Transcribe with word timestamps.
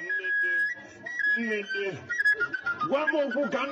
nnede 0.00 0.52
nnede 1.38 1.86
gwa 2.88 3.02
m 3.10 3.12
okwu 3.20 3.42
ka 3.52 3.62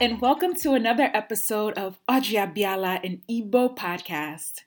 and 0.00 0.18
welcome 0.18 0.54
to 0.54 0.72
another 0.72 1.10
episode 1.12 1.76
of 1.76 1.98
Ojiabiala, 2.08 3.04
an 3.04 3.20
Igbo 3.28 3.76
podcast. 3.76 4.62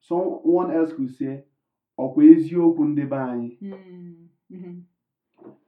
Someone 0.00 0.70
else 0.74 0.92
could 0.94 1.10
say, 1.10 1.44
ọkwa 1.98 2.24
eziokwu 2.24 2.84
anyị. 3.10 3.58
Mhm. 3.60 4.28
Mhm. 4.50 4.82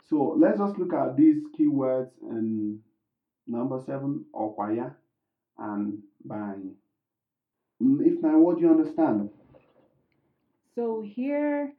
So 0.08 0.36
let's 0.38 0.58
just 0.58 0.78
look 0.78 0.92
at 0.92 1.16
these 1.16 1.42
keywords 1.58 2.10
in 2.22 2.80
number 3.46 3.80
seven, 3.86 4.24
Okwaya 4.34 4.94
and 5.58 5.98
Bani. 6.24 6.72
Mm, 7.82 8.06
If 8.06 8.22
now, 8.22 8.38
what 8.38 8.56
do 8.56 8.62
you 8.62 8.70
understand? 8.70 9.30
So 10.74 11.02
here, 11.04 11.72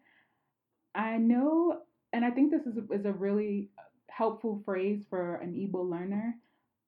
I 0.93 1.17
know, 1.17 1.81
and 2.11 2.23
I 2.23 2.31
think 2.31 2.51
this 2.51 2.61
is 2.61 2.77
a, 2.77 2.93
is 2.93 3.05
a 3.05 3.11
really 3.11 3.69
helpful 4.09 4.61
phrase 4.65 5.03
for 5.09 5.35
an 5.35 5.53
Igbo 5.53 5.89
learner. 5.89 6.35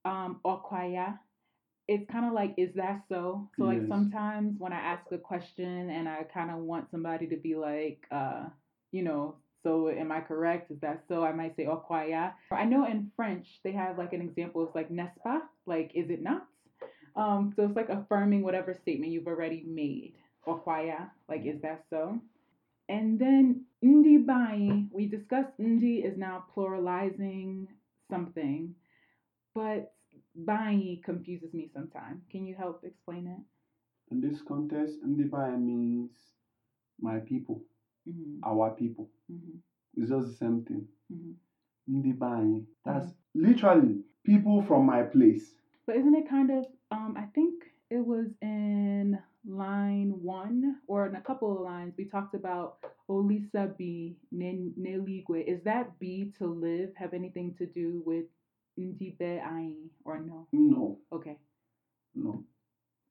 Um, 0.03 0.39
okwaya. 0.45 1.17
It's 1.87 2.09
kind 2.11 2.25
of 2.25 2.33
like, 2.33 2.53
is 2.57 2.73
that 2.75 3.03
so? 3.09 3.49
So 3.57 3.63
like 3.65 3.87
sometimes 3.87 4.55
when 4.59 4.73
I 4.73 4.77
ask 4.79 5.11
a 5.11 5.17
question 5.17 5.89
and 5.89 6.07
I 6.09 6.23
kind 6.23 6.49
of 6.51 6.57
want 6.57 6.89
somebody 6.91 7.27
to 7.27 7.37
be 7.37 7.55
like, 7.55 8.05
uh, 8.11 8.45
you 8.91 9.03
know, 9.03 9.35
so 9.65 9.89
am 9.89 10.11
I 10.11 10.21
correct? 10.21 10.69
Is 10.69 10.79
that 10.81 11.03
so? 11.07 11.25
I 11.25 11.31
might 11.33 11.55
say 11.55 11.65
okwaya. 11.65 12.33
I 12.51 12.65
know 12.65 12.85
in 12.85 13.11
French 13.15 13.47
they 13.63 13.71
have 13.71 13.97
like 13.97 14.13
an 14.13 14.21
example. 14.21 14.63
It's 14.63 14.75
like 14.75 14.91
n'est-ce 14.91 15.17
pas? 15.23 15.41
Like, 15.65 15.91
is 15.95 16.09
it 16.11 16.21
not? 16.21 16.45
Um, 17.15 17.51
so 17.55 17.63
it's 17.63 17.75
like 17.75 17.89
affirming 17.89 18.43
whatever 18.43 18.73
statement 18.75 19.11
you've 19.11 19.27
already 19.27 19.63
made. 19.67 20.13
Okwaya, 20.47 21.09
like, 21.27 21.45
is 21.45 21.59
that 21.61 21.85
so? 21.89 22.19
And 22.87 23.17
then 23.17 23.65
ndi 23.83 24.23
bai, 24.23 24.85
we 24.91 25.07
discussed 25.07 25.57
ndi 25.59 26.05
is 26.05 26.17
now 26.17 26.45
pluralizing 26.55 27.65
something, 28.11 28.75
but 29.55 29.93
bai 30.35 30.99
confuses 31.03 31.53
me 31.53 31.71
sometimes. 31.73 32.21
Can 32.29 32.45
you 32.45 32.53
help 32.53 32.83
explain 32.83 33.25
it? 33.27 33.41
In 34.11 34.21
this 34.21 34.41
context, 34.47 35.03
Ndibai 35.03 35.59
means 35.59 36.11
my 37.01 37.19
people, 37.19 37.63
hmm 38.05 38.39
our 38.43 38.71
people. 38.71 39.09
hmm 39.29 39.57
It's 39.97 40.09
just 40.09 40.27
the 40.27 40.33
same 40.45 40.63
thing. 40.63 40.87
hmm 41.11 41.33
Ndibai. 41.89 42.65
That's 42.85 43.13
literally 43.35 44.01
people 44.23 44.61
from 44.63 44.85
my 44.85 45.03
place. 45.03 45.53
But 45.85 45.97
isn't 45.97 46.15
it 46.15 46.27
kind 46.29 46.49
of? 46.51 46.65
Um, 46.91 47.15
I 47.17 47.25
think 47.35 47.53
it 47.91 48.03
was 48.05 48.27
in 48.41 49.19
line 49.47 50.09
one 50.23 50.77
or 50.87 51.05
in 51.05 51.15
a 51.15 51.21
couple 51.21 51.51
of 51.55 51.61
lines 51.61 51.93
we 51.97 52.05
talked 52.05 52.33
about 52.33 52.77
Olisa 53.07 53.77
B 53.77 54.17
Neligwe. 54.33 55.45
Is 55.47 55.61
that 55.63 55.99
B 55.99 56.31
to 56.39 56.47
live 56.47 56.89
have 56.95 57.13
anything 57.13 57.53
to 57.59 57.65
do 57.67 58.01
with 58.05 58.25
Ndibe 58.79 59.41
or 60.05 60.17
no? 60.19 60.47
No, 60.51 60.97
Okay. 61.11 61.37
no. 62.15 62.43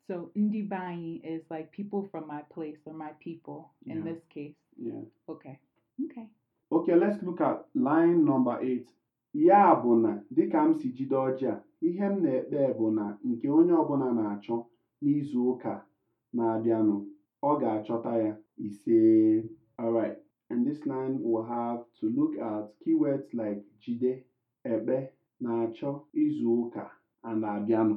So 0.08 0.30
Ndibai 0.36 1.20
is 1.24 1.42
like 1.50 1.70
people 1.70 2.08
from 2.10 2.26
my 2.26 2.42
place 2.52 2.78
or 2.84 2.92
my 2.92 3.12
people 3.20 3.70
in 3.86 3.98
Yeah. 3.98 4.12
this 4.12 4.22
case. 4.28 4.54
Yeah. 4.76 5.02
Okay. 5.28 5.58
Okay. 6.04 6.26
Okay, 6.72 6.94
let's 6.96 7.22
look 7.22 7.40
at 7.40 7.64
line 7.74 8.24
number 8.24 8.58
8. 8.60 8.86
Ya 9.34 9.74
bụ 9.74 9.94
na 10.00 10.20
dịka 10.30 10.62
m 10.68 10.74
si 10.74 10.88
jide 10.92 11.16
ọjị 11.16 11.46
a, 11.52 11.62
ihe 11.82 12.06
m 12.06 12.22
na-ekpe 12.22 12.74
bụ 12.78 12.90
na 12.94 13.18
nke 13.24 13.48
onye 13.50 13.72
ọbụla 13.82 14.08
na-achọ 14.14 14.56
n'izu 15.02 15.40
ụka 15.52 15.74
na-abịanụ, 16.36 16.96
ọ 17.42 17.50
ga-achọta 17.60 18.12
ya 18.24 18.32
ise. 18.66 18.98
Alright, 19.78 20.18
in 20.50 20.64
this 20.64 20.86
line 20.86 21.18
we'll 21.22 21.42
have 21.56 21.82
to 22.00 22.06
look 22.08 22.38
at 22.38 22.64
keywords 22.80 23.34
like 23.34 23.60
jide, 23.82 24.12
ekpe, 24.64 24.96
na-achọ, 25.40 25.90
izu 26.14 26.48
ụka, 26.62 26.84
and 27.24 27.42
abịanụ. 27.44 27.96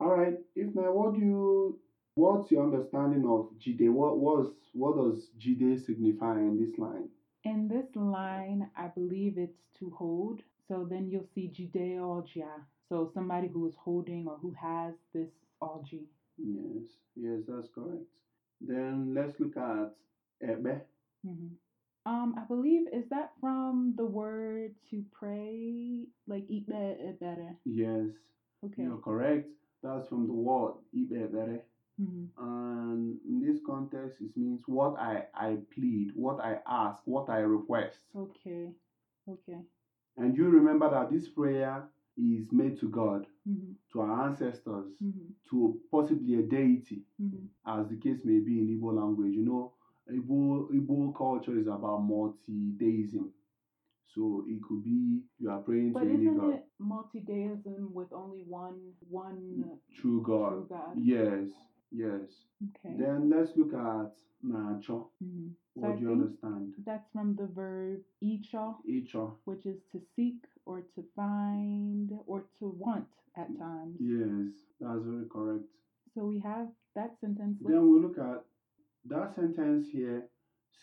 Alright, 0.00 0.38
if 0.54 0.74
now 0.74 0.90
what 0.92 1.12
do 1.14 1.20
you 1.20 1.78
what's 2.18 2.50
your 2.50 2.64
understanding 2.64 3.24
of 3.26 3.48
jide? 3.58 3.90
What 3.90 4.18
was 4.18 4.46
what 4.72 4.96
does 4.96 5.30
jide 5.38 5.78
signify 5.78 6.38
in 6.40 6.58
this 6.58 6.78
line? 6.78 7.08
In 7.44 7.68
this 7.68 7.86
line, 7.94 8.68
I 8.76 8.88
believe 8.88 9.38
it's 9.38 9.62
to 9.78 9.90
hold. 9.90 10.42
So 10.68 10.86
then 10.90 11.08
you'll 11.10 11.28
see 11.34 11.48
Judeologia. 11.48 12.52
So 12.88 13.10
somebody 13.14 13.48
who 13.48 13.66
is 13.66 13.74
holding 13.76 14.26
or 14.28 14.36
who 14.42 14.52
has 14.60 14.94
this 15.14 15.30
algae. 15.62 16.08
Yes, 16.38 16.84
yes, 17.16 17.40
that's 17.48 17.68
correct. 17.74 18.04
Then 18.60 19.14
let's 19.14 19.38
look 19.40 19.56
at 19.56 19.92
ebe. 20.42 20.80
hmm 21.24 21.54
Um, 22.06 22.34
I 22.36 22.44
believe 22.44 22.84
is 22.92 23.08
that 23.10 23.30
from 23.40 23.94
the 23.96 24.06
word 24.06 24.72
to 24.90 25.04
pray, 25.12 26.06
like 26.26 26.44
eat 26.48 26.66
better. 26.66 27.56
Yes, 27.64 28.10
Okay. 28.64 28.82
you're 28.82 28.98
correct. 28.98 29.48
That's 29.82 30.08
from 30.08 30.26
the 30.26 30.32
word 30.32 30.74
ibebere. 30.94 31.60
Hmm 31.98 32.24
And 32.38 33.18
in 33.28 33.40
this 33.40 33.60
context, 33.66 34.20
it 34.20 34.36
means 34.36 34.62
what 34.66 34.98
I, 34.98 35.24
I 35.34 35.58
plead, 35.74 36.12
what 36.14 36.40
I 36.40 36.58
ask, 36.66 37.02
what 37.06 37.28
I 37.28 37.38
request. 37.40 37.98
Okay. 38.16 38.72
Okay. 39.28 39.58
And 40.16 40.36
you 40.36 40.48
remember 40.48 40.90
that 40.90 41.10
this 41.10 41.28
prayer 41.28 41.88
is 42.16 42.52
made 42.52 42.78
to 42.80 42.88
God, 42.88 43.26
hmm 43.46 43.72
to 43.92 44.00
our 44.00 44.26
ancestors, 44.28 44.86
hmm 45.00 45.30
to 45.50 45.80
possibly 45.90 46.34
a 46.36 46.42
deity, 46.42 47.02
hmm 47.20 47.46
as 47.66 47.88
the 47.88 47.96
case 47.96 48.24
may 48.24 48.38
be 48.38 48.60
in 48.60 48.68
Igbo 48.68 48.94
language. 48.94 49.34
You 49.34 49.44
know, 49.44 49.72
Igbo, 50.10 50.70
Igbo 50.70 51.14
culture 51.16 51.58
is 51.58 51.66
about 51.66 52.02
multi-deism. 52.02 53.30
So 54.14 54.44
it 54.48 54.62
could 54.62 54.82
be 54.82 55.20
you 55.38 55.50
are 55.50 55.60
praying 55.60 55.92
But 55.92 56.04
to 56.04 56.08
any 56.08 56.22
isn't 56.22 56.36
God, 56.36 56.54
it 56.54 56.64
multi-deism 56.78 57.92
with 57.92 58.12
only 58.12 58.42
one 58.48 58.94
one 59.10 59.64
true 59.92 60.22
God. 60.22 60.52
true 60.52 60.66
God? 60.68 60.96
Yes, 60.96 61.50
yes. 61.92 62.28
Okay. 62.62 62.96
Then 62.98 63.30
let's 63.30 63.50
look 63.56 63.72
at 63.74 64.12
Nacho. 64.44 65.08
hmm 65.22 65.48
What 65.74 65.92
I 65.92 65.96
do 65.96 66.02
you 66.02 66.12
understand? 66.12 66.74
that's 66.84 67.08
from 67.12 67.36
the 67.36 67.46
verb 67.46 68.00
icha, 68.22 68.74
Icho. 68.88 69.34
which 69.44 69.64
is 69.66 69.78
to 69.92 70.00
seek 70.16 70.40
or 70.66 70.82
to 70.94 71.04
find 71.16 72.10
or 72.26 72.44
to 72.58 72.66
want 72.78 73.06
at 73.36 73.48
times. 73.58 73.96
Yes, 74.00 74.52
that's 74.80 75.02
very 75.04 75.26
correct. 75.30 75.64
So 76.14 76.24
we 76.26 76.38
have 76.40 76.68
that 76.96 77.12
sentence. 77.20 77.58
Then 77.60 77.72
Let's- 77.76 77.84
we 77.92 78.00
look 78.00 78.18
at 78.18 78.44
That 79.04 79.34
sentence 79.36 79.88
here 79.90 80.28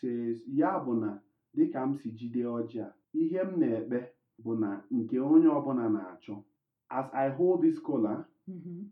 says, 0.00 0.40
ya 0.48 0.80
bụ 0.84 0.94
na 1.00 1.18
dịka 1.54 1.82
m 1.86 1.94
si 1.94 2.10
jide 2.10 2.42
ọjị 2.44 2.80
a, 2.82 2.92
ihe 3.14 3.38
m 3.44 3.60
na-ekpe 3.60 4.08
bụ 4.42 4.58
na 4.58 4.82
nke 4.90 5.16
onye 5.20 5.46
ọbụla 5.48 5.86
na-achọ. 5.92 6.42
As 6.90 7.06
I 7.12 7.28
hold 7.28 7.62
this 7.62 7.78
kola, 7.78 8.24
Mm-hmm. 8.48 8.82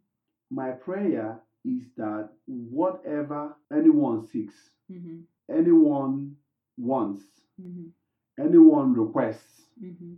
my 0.51 0.71
prayer 0.73 1.41
is 1.65 1.83
that 1.97 2.31
whatever 2.47 3.55
anyone 3.73 4.27
seeks, 4.27 4.71
Mm-hmm. 4.91 5.21
anyone 5.51 6.37
wants, 6.77 7.23
Mm-hmm. 7.61 7.87
anyone 8.45 8.93
requests, 8.95 9.67
Mm-hmm. 9.83 10.15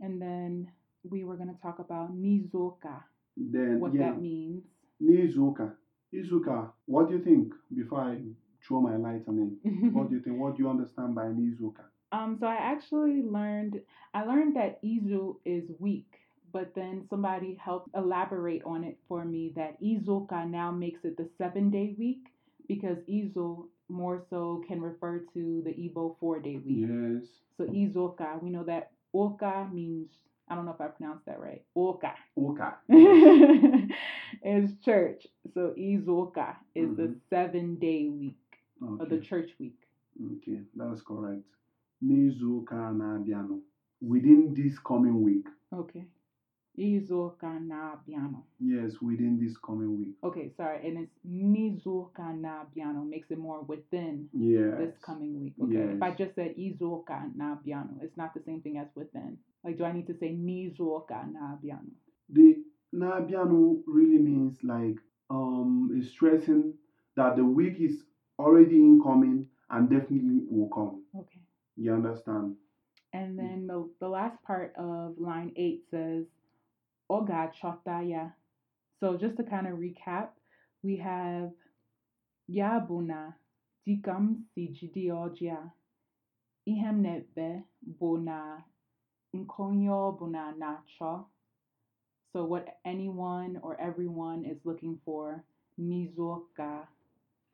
And 0.00 0.20
then 0.20 0.68
we 1.08 1.24
were 1.24 1.36
gonna 1.36 1.56
talk 1.62 1.78
about 1.78 2.12
nizoka, 2.14 3.02
then 3.36 3.80
what 3.80 3.94
yeah, 3.94 4.10
that 4.12 4.20
means. 4.20 4.64
n'izuụka. 5.02 5.72
Izuụka, 6.14 6.70
what 6.86 7.08
do 7.08 7.14
you 7.16 7.22
think 7.24 7.52
before 7.74 8.00
I 8.00 8.18
throw 8.66 8.80
my 8.80 8.96
light 8.96 9.24
on 9.28 9.38
it? 9.38 9.92
What 9.94 10.08
do 10.08 10.14
you 10.16 10.22
think? 10.22 10.38
What 10.38 10.56
do 10.56 10.62
you 10.62 10.70
understand 10.70 11.14
by 11.14 11.26
n'izuụka? 11.26 11.84
Um, 12.12 12.36
so 12.38 12.46
I 12.46 12.54
actually 12.56 13.22
learned 13.22 13.80
I 14.14 14.24
learned 14.24 14.54
that 14.56 14.80
Izu 14.82 15.36
is 15.44 15.64
week, 15.78 16.12
but 16.54 16.72
then 16.76 17.04
somebody 17.10 17.58
helped 17.62 17.90
elaborate 17.96 18.62
on 18.64 18.84
it 18.84 18.96
for 19.08 19.24
me 19.24 19.52
that 19.56 19.72
Izuka 19.82 20.48
now 20.48 20.70
makes 20.70 21.04
it 21.04 21.16
the 21.16 21.28
seven 21.36 21.68
day 21.68 21.94
week 21.98 22.28
because 22.68 22.96
Izu 23.10 23.66
more 23.88 24.22
so 24.30 24.62
can 24.68 24.80
refer 24.80 25.18
to 25.34 25.62
the 25.66 25.70
Igbo 25.72 26.16
four 26.20 26.38
day 26.38 26.56
week. 26.64 26.86
Yes. 26.88 27.24
So 27.58 27.64
Izuka, 27.64 28.40
we 28.40 28.50
know 28.50 28.62
that 28.64 28.92
Oka 29.12 29.68
means 29.72 30.08
I 30.48 30.54
don't 30.54 30.64
know 30.64 30.72
if 30.72 30.80
I 30.80 30.86
pronounced 30.86 31.26
that 31.26 31.40
right. 31.40 31.62
Oka 31.74 32.12
Oka. 32.38 32.78
is 34.44 34.70
church. 34.84 35.26
So 35.54 35.74
Izuka 35.76 36.54
is 36.76 36.96
the 36.96 37.02
Mhm. 37.08 37.20
seven 37.30 37.74
day 37.76 38.08
week 38.08 38.38
or 39.00 39.06
the 39.06 39.18
church 39.18 39.50
week. 39.58 39.78
Okay, 40.36 40.60
that's 40.76 41.02
correct. 41.02 41.42
N'izuụka 42.04 42.90
a 42.90 42.92
na-abịanụ. 42.92 43.60
Within 44.02 44.54
this 44.54 44.78
coming 44.78 45.22
week. 45.22 45.46
Okay. 45.72 46.04
Izuka 46.76 47.60
na 47.60 47.96
piano. 48.04 48.44
Yes, 48.58 49.00
within 49.00 49.38
this 49.38 49.56
coming 49.56 49.96
week. 49.96 50.14
Okay, 50.24 50.50
sorry, 50.56 50.86
and 50.88 50.98
it's 50.98 51.18
Nizuka 51.24 52.34
na 52.40 52.64
piano 52.74 53.04
makes 53.04 53.30
it 53.30 53.38
more 53.38 53.62
within 53.62 54.28
Yes. 54.32 54.74
this 54.78 54.94
coming 54.98 55.40
week. 55.40 55.54
Okay. 55.62 55.94
If 55.94 56.02
I 56.02 56.10
just 56.10 56.34
said 56.34 56.56
Izuka 56.56 57.30
na 57.36 57.54
piano, 57.56 57.90
it's 58.02 58.16
not 58.16 58.34
the 58.34 58.42
same 58.42 58.60
thing 58.60 58.78
as 58.78 58.88
within. 58.96 59.38
Like, 59.62 59.78
do 59.78 59.84
I 59.84 59.92
need 59.92 60.06
to 60.08 60.18
say 60.18 60.34
Nizuka 60.34 61.30
na 61.32 61.56
piano? 61.62 61.90
The 62.28 62.56
na-abịanụ 62.92 63.82
really 63.86 64.18
means 64.18 64.58
like 64.64 64.98
um 65.30 65.90
is 65.96 66.10
stressing 66.10 66.74
that 67.16 67.36
the 67.36 67.44
week 67.44 67.80
is 67.80 68.02
already 68.38 68.76
incoming 68.78 69.46
and 69.70 69.88
definitely 69.88 70.42
will 70.50 70.68
come. 70.68 71.02
Okay. 71.16 71.40
You 71.76 71.92
understand? 71.94 72.56
And 73.12 73.38
then 73.38 73.66
the, 73.68 73.88
the 74.00 74.08
last 74.08 74.42
part 74.42 74.74
of 74.76 75.14
line 75.18 75.52
eight 75.56 75.84
says, 75.90 76.24
Oh 77.10 77.22
Oga 77.22 77.50
chotaya. 77.60 78.32
So 79.00 79.16
just 79.16 79.36
to 79.36 79.42
kind 79.42 79.66
of 79.66 79.74
recap, 79.74 80.28
we 80.82 80.96
have 80.96 81.50
ya 82.48 82.80
Yabuna 82.80 83.34
dikam 83.86 84.42
si 84.54 84.68
jide 84.68 85.70
nebe 86.66 87.64
bona 88.00 88.64
nkonyo 89.34 90.18
bona 90.18 90.54
nacho. 90.58 91.26
So 92.32 92.44
what 92.44 92.78
anyone 92.84 93.60
or 93.62 93.80
everyone 93.80 94.44
is 94.44 94.56
looking 94.64 94.98
for, 95.04 95.44
nizoka 95.78 96.86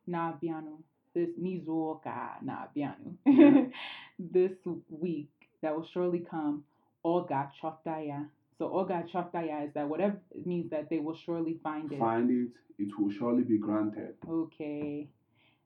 na 0.06 0.32
bianu. 0.32 0.78
This 1.14 1.30
nizoka 1.38 2.42
na 2.42 2.66
bianu. 2.74 3.16
This 4.18 4.52
week 4.88 5.30
that 5.62 5.74
will 5.74 5.86
surely 5.92 6.20
come, 6.30 6.64
oh 7.04 7.24
Oga 7.24 7.50
Chotaya. 7.60 8.28
So 8.60 8.68
Oga 8.68 9.08
Chotaya 9.10 9.66
is 9.66 9.72
that 9.72 9.88
whatever 9.88 10.20
it 10.32 10.46
means 10.46 10.68
that 10.68 10.90
they 10.90 10.98
will 10.98 11.16
surely 11.16 11.58
find 11.62 11.90
it. 11.90 11.98
Find 11.98 12.30
it, 12.30 12.52
it 12.78 12.90
will 12.98 13.10
surely 13.10 13.42
be 13.42 13.56
granted. 13.56 14.16
Okay. 14.28 15.08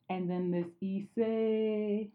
And 0.08 0.30
then 0.30 0.52
this 0.52 0.68
Ise. 0.80 2.06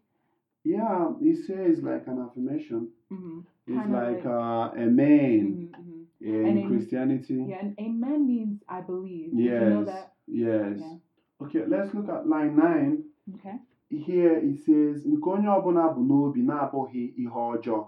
Yeah, 0.64 1.10
it 1.20 1.36
says 1.46 1.82
like 1.82 2.06
an 2.06 2.18
affirmation. 2.26 2.88
mhm, 3.12 3.44
It's 3.66 3.90
like 3.90 4.24
uh, 4.24 4.70
amen 4.74 5.70
mhm, 5.76 5.80
mhm. 5.82 6.06
in 6.22 6.46
And 6.58 6.68
Christianity. 6.70 7.44
Yeah, 7.46 7.58
and 7.60 7.78
amen 7.78 8.26
means 8.26 8.62
I 8.66 8.80
believe. 8.80 9.32
Did 9.36 9.40
you 9.44 9.50
know 9.50 9.84
Yes. 9.84 9.86
that? 9.86 10.12
Yes. 10.26 10.78
Yeah. 10.80 10.96
Okay, 11.42 11.64
let's 11.66 11.92
look 11.92 12.08
at 12.08 12.26
line 12.26 12.56
9. 12.56 13.04
Okay. 13.34 13.56
Here 13.90 14.36
it 14.38 14.56
says, 14.64 15.04
nke 15.06 15.28
onye 15.34 15.48
ọbụla 15.58 15.94
bụ 15.94 16.00
n'obi 16.08 16.42
na-abụghị 16.42 17.02
ihe 17.18 17.28
ọjọọ. 17.28 17.86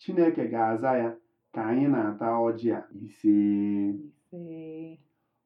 Chineke 0.00 0.44
ga-aza 0.50 0.98
ya 0.98 1.14
ka 1.54 1.60
anyị 1.70 1.86
na-ata 1.92 2.26
ọjị 2.46 2.68
a. 2.78 2.80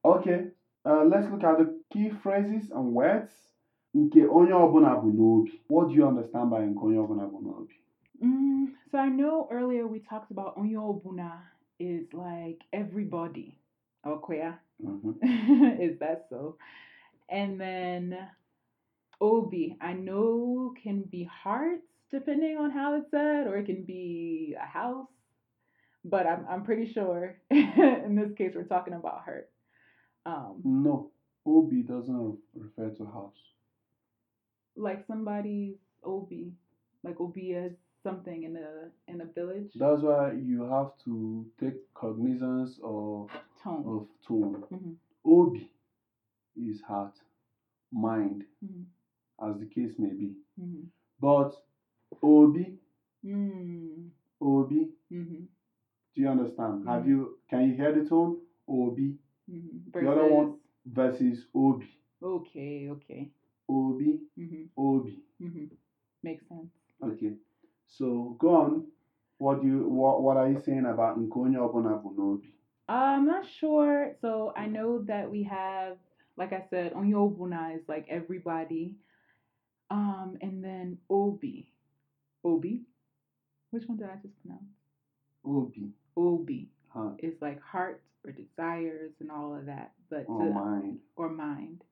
Okay, 0.05 0.41
uh, 0.85 1.05
let's 1.05 1.31
look 1.31 1.45
at 1.45 1.59
the 1.59 1.81
key 1.93 2.11
phrases 2.23 2.71
and 2.71 2.93
words. 2.95 3.31
Nke 3.95 4.21
onye 4.39 4.53
ọbụla 4.65 4.91
bụ 5.03 5.09
n'obi. 5.17 5.53
What 5.69 5.89
do 5.89 5.95
you 5.95 6.07
understand 6.07 6.51
by 6.51 6.61
nke 6.67 6.83
onye 6.87 6.99
ọbụla 7.05 7.25
bụ 7.33 7.39
n'obi? 7.45 7.75
Mm, 8.23 8.67
so 8.91 8.99
I 8.99 9.09
know 9.09 9.49
earlier 9.51 9.87
we 9.87 9.99
talked 10.01 10.31
about 10.31 10.57
Onyobuna 10.57 11.31
is 11.79 12.07
like 12.13 12.61
everybody. 12.73 13.59
Okoya. 14.07 14.59
Mhm. 14.83 15.19
is 15.81 15.99
that 15.99 16.27
so? 16.31 16.57
And 17.29 17.61
then 17.61 18.17
Obi, 19.21 19.77
I 19.81 19.93
know 19.93 20.75
can 20.83 21.03
be 21.03 21.25
hearts 21.25 21.87
depending 22.11 22.57
on 22.59 22.71
how 22.71 22.95
it's 22.97 23.11
said, 23.11 23.47
or 23.47 23.57
it 23.57 23.67
can 23.67 23.85
be 23.85 24.55
a 24.61 24.67
house. 24.67 25.09
But 26.05 26.27
I'm 26.27 26.45
I'm 26.49 26.65
pretty 26.65 26.93
sure 26.93 27.37
in 27.51 28.17
this 28.21 28.33
case 28.37 28.53
we're 28.55 28.65
talking 28.65 28.95
about 28.95 29.23
heart. 29.25 29.51
Um, 30.27 30.61
No, 30.65 31.11
obi 31.47 31.83
doesn't 31.83 32.39
refer 32.55 32.91
to 32.91 33.05
house. 33.07 33.41
like 34.77 35.05
somebody's 35.07 35.77
Obi, 36.05 36.53
like 37.05 37.21
Obi 37.21 37.53
is 37.53 37.73
something 38.03 38.43
in 38.45 38.57
a 38.57 38.71
in 39.13 39.21
a 39.21 39.27
village. 39.27 39.71
That's 39.77 40.03
why 40.03 40.33
you 40.33 40.63
have 40.65 40.91
to 41.05 41.47
take 41.61 41.77
cognizance 41.95 42.81
of, 42.83 43.29
Tone. 43.63 43.85
of 43.87 44.09
tone. 44.27 44.65
Mhm. 44.73 44.95
Obi 45.25 45.71
is 46.57 46.81
heart, 46.83 47.15
mind, 47.93 48.45
Mhm. 48.65 48.85
as 49.47 49.59
the 49.61 49.67
case 49.67 49.95
may 49.99 50.13
be. 50.23 50.35
Mhm. 50.61 50.87
But 51.21 51.53
Obi, 52.23 52.79
Mm. 53.25 53.62
Obi, 56.23 56.29
do 56.29 56.29
you 56.29 56.29
understand? 56.31 56.89
Have 56.89 57.05
Mhm. 57.05 57.09
you 57.09 57.39
can 57.49 57.69
you 57.69 57.75
hear 57.75 57.93
the 57.93 58.09
tone? 58.09 58.37
Obi 58.69 59.19
Mhm. 59.49 59.93
The 59.93 60.11
other 60.11 60.35
one- 60.35 60.59
Versus- 60.85 61.49
Obi. 61.55 61.87
Okay. 62.23 62.91
Okay. 62.91 63.31
Obi, 63.69 64.21
Mhm. 64.37 64.69
Obi. 64.77 65.23
Mhm. 65.41 65.71
Makes 66.23 66.47
sense. 66.49 66.71
Okay. 67.01 67.37
So 67.87 68.37
go 68.39 68.55
on. 68.55 68.87
What 69.39 69.61
do 69.63 69.67
you 69.69 69.89
what, 69.89 70.23
what 70.23 70.37
are 70.37 70.51
you 70.51 70.59
saying 70.59 70.87
about 70.87 71.19
ọbụla 71.19 72.03
bụ 72.03 72.15
n'obi? 72.15 72.53
I'm 72.89 73.27
not 73.27 73.47
sure. 73.47 74.15
So 74.21 74.53
I 74.57 74.67
know 74.67 74.99
that 75.07 75.31
we 75.31 75.45
have, 75.45 75.99
like 76.37 76.53
I 76.53 76.61
said, 76.71 76.93
Onyobuna 76.95 77.75
is 77.77 77.89
like 77.89 78.07
everybody. 78.09 78.97
Um, 79.91 80.37
and 80.41 80.63
then 80.65 80.99
Obi. 81.09 81.67
Obi? 82.45 82.85
Which 83.71 83.89
one 83.89 83.99
did 83.99 84.09
I 84.11 84.17
just 84.23 84.35
pronounce? 84.43 84.73
Obi, 85.45 85.93
Obi 86.17 86.69
heart, 86.89 87.15
is 87.23 87.35
like 87.41 87.61
heart 87.63 88.03
or 88.25 88.33
desires 88.33 89.13
and 89.21 89.31
all 89.31 89.55
of 89.57 89.67
that. 89.67 89.93
But 90.11 90.25
or 90.29 90.45
to, 90.47 90.51
mind. 90.53 90.99
or 91.17 91.29
mind. 91.31 91.83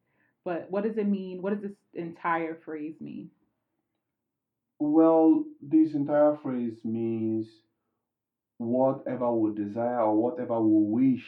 But 0.45 0.71
what 0.71 0.85
does 0.85 0.97
it 0.97 1.07
mean? 1.09 1.43
What 1.43 1.53
does 1.55 1.63
this 1.63 1.79
entire 1.95 2.57
phrase 2.65 2.95
mean? 3.01 3.31
Well, 4.79 5.45
this 5.61 5.95
entire 5.95 6.37
phrase 6.43 6.79
means 6.85 7.47
whatever 8.59 9.31
we 9.33 9.55
desire 9.55 10.01
or 10.03 10.17
whatever 10.17 10.61
we 10.61 11.13
wish 11.13 11.27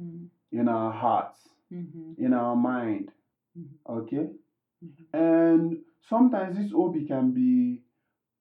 Mm-hmm. 0.00 0.58
in 0.58 0.68
our 0.68 0.90
hearts, 0.90 1.38
Mm-hmm. 1.70 2.24
in 2.24 2.32
our 2.32 2.56
mind. 2.56 3.10
Mhm. 3.58 3.66
Okay? 3.86 4.30
Mm-hmm. 4.82 5.16
And 5.16 5.78
sometimes 6.08 6.56
this 6.56 6.72
obi 6.74 7.04
can 7.04 7.32
be 7.32 7.82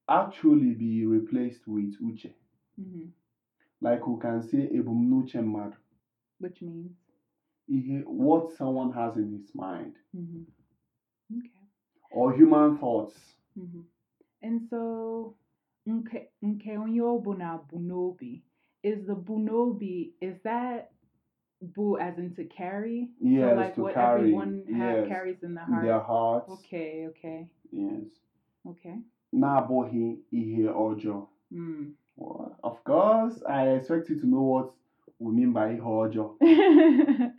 actually 0.07 0.73
be 0.73 1.05
replaced 1.05 1.67
with 1.67 1.99
uche. 2.01 2.31
Mm-hmm. 3.81 3.87
Like 3.87 4.07
we 4.07 4.19
can 4.19 4.41
say 4.43 4.69
ebumnuche 4.73 5.41
mmadụ. 5.41 5.75
Which 6.39 6.61
means. 6.61 6.91
Ihe, 7.69 8.03
what 8.05 8.51
someone 8.57 8.91
has 8.93 9.17
in 9.17 9.31
his 9.31 9.55
mind. 9.55 9.93
Mm-hmm. 10.15 10.43
Okay. 11.39 11.49
Or 12.11 12.33
human 12.33 12.77
thoughts. 12.77 13.15
hmm 13.55 13.81
And 14.43 14.61
so, 14.69 15.35
nke 15.87 16.27
nke 16.43 16.77
onye 16.77 17.01
ọbụla 17.01 17.59
bụ 17.69 17.79
n'obi. 17.79 18.41
Is 18.83 19.05
the 19.05 19.15
bunobi, 19.15 20.13
is 20.21 20.41
that 20.43 20.91
bu 21.61 21.97
as 21.99 22.17
in 22.17 22.33
to 22.35 22.45
carry. 22.45 23.09
Yes, 23.19 23.49
so 23.51 23.55
like 23.55 23.75
to 23.75 23.81
what 23.83 23.93
carry, 23.93 24.19
everyone 24.21 24.63
have 24.75 24.97
yes. 24.97 25.07
carries 25.07 25.43
in 25.43 25.53
the 25.53 25.61
in 25.61 25.67
heart. 25.73 25.83
their 25.85 25.99
hearts. 25.99 26.49
Okay, 26.51 27.05
okay, 27.09 27.47
Yes. 27.71 28.09
okay. 28.67 28.95
Na-abụghị 29.31 30.17
ihe 30.31 30.67
ọjọọ. 30.69 31.27
Mm. 31.51 31.93
Well, 32.17 32.57
of 32.63 32.83
course, 32.83 33.41
I 33.47 33.69
expect 33.69 34.09
you 34.09 34.19
to 34.19 34.27
know 34.27 34.41
what 34.43 34.71
we 35.19 35.31
mean 35.33 35.53
by 35.53 35.75
ọjọọ. 35.77 36.37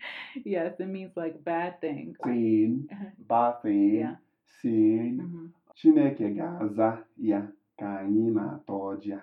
yes, 0.45 0.75
it 0.81 0.87
means 0.89 1.13
like 1.17 1.43
bad 1.45 1.81
things. 1.81 2.17
Sin, 2.25 2.89
bad 3.29 3.63
thing, 3.63 3.95
Yeah. 3.99 4.17
sin. 4.61 5.19
hmm 5.21 5.47
Chineke 5.77 6.35
ga-aza 6.37 7.05
ya 7.17 7.41
ka 7.79 7.87
anyị 8.01 8.33
na-ata 8.35 8.73
ọjị. 8.73 9.21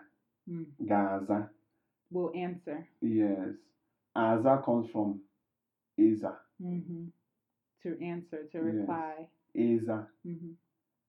Mm. 0.47 0.65
Ga-aza. 0.85 1.49
We'll 2.11 2.31
answer. 2.35 2.87
Yes. 3.01 3.55
Aza 4.15 4.63
comes 4.65 4.89
from 4.91 5.21
Iza. 5.97 6.33
hmm 6.59 7.05
To 7.83 7.89
answer, 8.01 8.43
to 8.51 8.57
Yes. 8.57 8.75
reply. 8.75 9.27
Iza. 9.53 10.07
hmm 10.23 10.53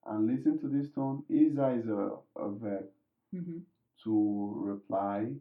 And 0.07 0.27
listen 0.27 0.59
to 0.59 0.69
this 0.69 0.91
tone. 0.93 1.23
Iza 1.29 1.69
is 1.79 1.87
a, 1.89 2.17
a 2.37 2.49
verb 2.51 2.87
hmm 3.33 3.59
to 4.05 4.53
reply, 4.65 5.33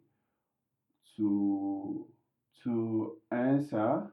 to 1.16 2.08
to 2.64 3.18
answer. 3.32 4.12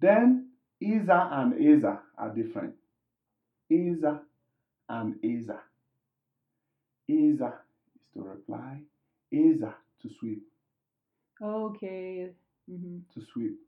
Then 0.00 0.50
Isa 0.80 1.28
and 1.32 1.54
Iza 1.60 2.00
are 2.18 2.34
different. 2.34 2.74
Isa 3.70 4.22
and 4.88 5.16
Iza. 5.24 5.60
Isa 7.08 7.60
is 7.98 8.12
to 8.14 8.22
reply. 8.22 8.80
Iza 9.30 9.74
to 10.00 10.08
sweep, 10.08 10.42
Okay. 11.40 12.30
hmm 12.68 12.98
to 13.14 13.20
sweep, 13.32 13.58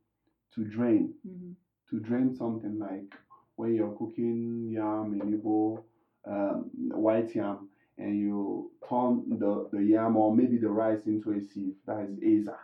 to 0.54 0.64
drain. 0.64 1.14
hmm 1.22 1.52
to 1.90 2.00
drain 2.00 2.34
something 2.34 2.78
like 2.78 3.14
when 3.56 3.74
you're 3.74 3.94
cooking 3.96 4.70
yam, 4.72 5.20
enable, 5.20 5.84
um, 6.24 6.70
white 6.94 7.34
yam, 7.34 7.68
and 7.98 8.18
you 8.18 8.70
turn 8.88 9.24
the, 9.38 9.68
the 9.72 9.82
yam 9.82 10.16
or 10.16 10.34
maybe 10.34 10.56
the 10.58 10.68
rice 10.68 11.00
into 11.06 11.32
a 11.32 11.40
sieve. 11.40 11.74
That 11.86 12.08
is 12.20 12.46
Aza. 12.46 12.56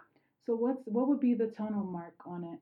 So 0.47 0.54
what's 0.54 0.80
what 0.87 1.08
would 1.08 1.20
be 1.20 1.35
the 1.35 1.52
tonal 1.56 1.85
mark 1.85 2.14
on 2.26 2.44
it 2.44 2.58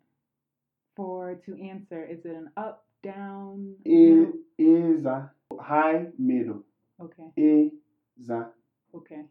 for 0.96 1.34
to 1.46 1.62
answer? 1.62 2.04
Is 2.04 2.24
it 2.24 2.34
an 2.34 2.50
up, 2.56 2.84
down? 3.02 3.76
A, 3.86 3.88
middle? 3.88 4.32
Aza. 4.60 5.30
High, 5.60 6.06
middle. 6.18 6.64
Okay. 7.00 7.72
Aza. 8.20 8.48
Okay. 8.94 9.22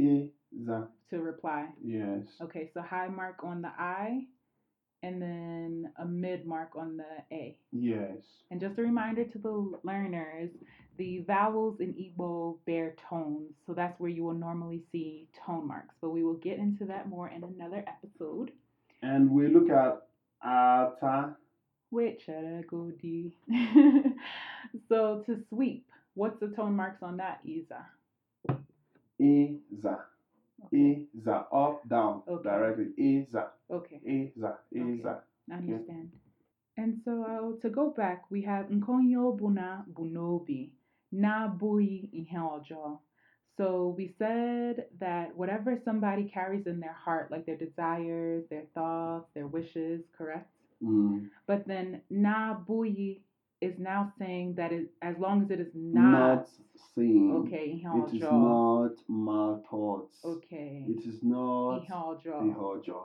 Aza. 0.00 0.88
To 1.10 1.20
reply. 1.20 1.66
Yes. 1.82 2.26
Okay. 2.40 2.70
So 2.74 2.82
high 2.82 3.08
mark 3.08 3.42
on 3.42 3.62
the 3.62 3.68
I, 3.68 4.26
and 5.02 5.20
then 5.22 5.92
a 5.98 6.04
mid 6.04 6.46
mark 6.46 6.70
on 6.76 6.96
the 6.96 7.34
A. 7.34 7.56
Yes. 7.72 8.16
And 8.50 8.60
just 8.60 8.78
a 8.78 8.82
reminder 8.82 9.24
to 9.24 9.38
the 9.38 9.78
learners, 9.84 10.50
the 10.96 11.22
vowels 11.26 11.80
in 11.80 11.94
Igbo 11.94 12.56
bear 12.66 12.94
tones, 13.08 13.52
so 13.66 13.72
that's 13.74 13.98
where 14.00 14.10
you 14.10 14.24
will 14.24 14.34
normally 14.34 14.82
see 14.90 15.28
tone 15.46 15.68
marks. 15.68 15.94
But 16.00 16.10
we 16.10 16.24
will 16.24 16.34
get 16.34 16.58
into 16.58 16.84
that 16.86 17.08
more 17.08 17.28
in 17.28 17.44
another 17.44 17.84
episode. 17.86 18.50
And 19.02 19.30
we 19.30 19.48
look 19.48 19.70
at 19.70 20.02
Ata. 20.42 21.36
Which 21.90 22.28
Godi. 22.68 23.32
so 24.88 25.22
to 25.26 25.44
sweep, 25.48 25.86
what's 26.14 26.38
the 26.40 26.48
tone 26.48 26.74
marks 26.76 27.02
on 27.02 27.16
that, 27.18 27.40
Isa? 27.44 27.86
Aza. 29.20 29.98
Okay. 30.66 31.06
Aza. 31.16 31.46
Up, 31.52 31.88
down. 31.88 32.22
Okay. 32.28 32.48
Directly. 32.48 32.86
Aza. 32.98 33.46
Okay. 33.70 34.00
Aza. 34.06 34.56
Aza. 34.74 35.20
I 35.50 35.54
understand. 35.54 36.10
And 36.76 37.00
so 37.04 37.24
uh, 37.24 37.60
to 37.62 37.70
go 37.70 37.90
back, 37.90 38.24
we 38.30 38.42
have 38.42 38.66
Nkonyo 38.66 39.38
Buna 39.38 39.84
Bunobi, 39.92 40.70
Na 41.10 41.48
Bui 41.48 42.08
Iheljo. 42.14 42.98
So 43.56 43.94
we 43.96 44.14
said 44.18 44.86
that 45.00 45.36
whatever 45.36 45.80
somebody 45.84 46.30
carries 46.32 46.66
in 46.66 46.78
their 46.78 46.92
heart, 46.92 47.32
like 47.32 47.44
their 47.46 47.56
desires, 47.56 48.44
their 48.50 48.66
thoughts, 48.74 49.26
their 49.34 49.48
wishes, 49.48 50.02
correct? 50.16 50.48
Mm. 50.80 51.28
But 51.48 51.66
then 51.66 52.02
Na 52.10 52.54
Bui 52.54 53.22
is 53.60 53.78
now 53.78 54.12
saying 54.18 54.54
that 54.56 54.72
it, 54.72 54.88
as 55.02 55.16
long 55.18 55.42
as 55.42 55.50
it 55.50 55.60
is 55.60 55.72
not, 55.74 56.10
not 56.10 56.48
seen. 56.94 57.44
okay, 57.46 57.82
It 57.84 58.14
is 58.14 58.22
not 58.22 58.92
my 59.08 59.56
thoughts. 59.68 60.16
Okay. 60.24 60.84
It 60.88 61.04
is 61.06 61.22
not 61.22 61.84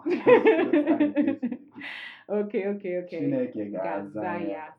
Okay, 2.29 2.65
okay, 2.67 2.98
okay. 3.03 3.19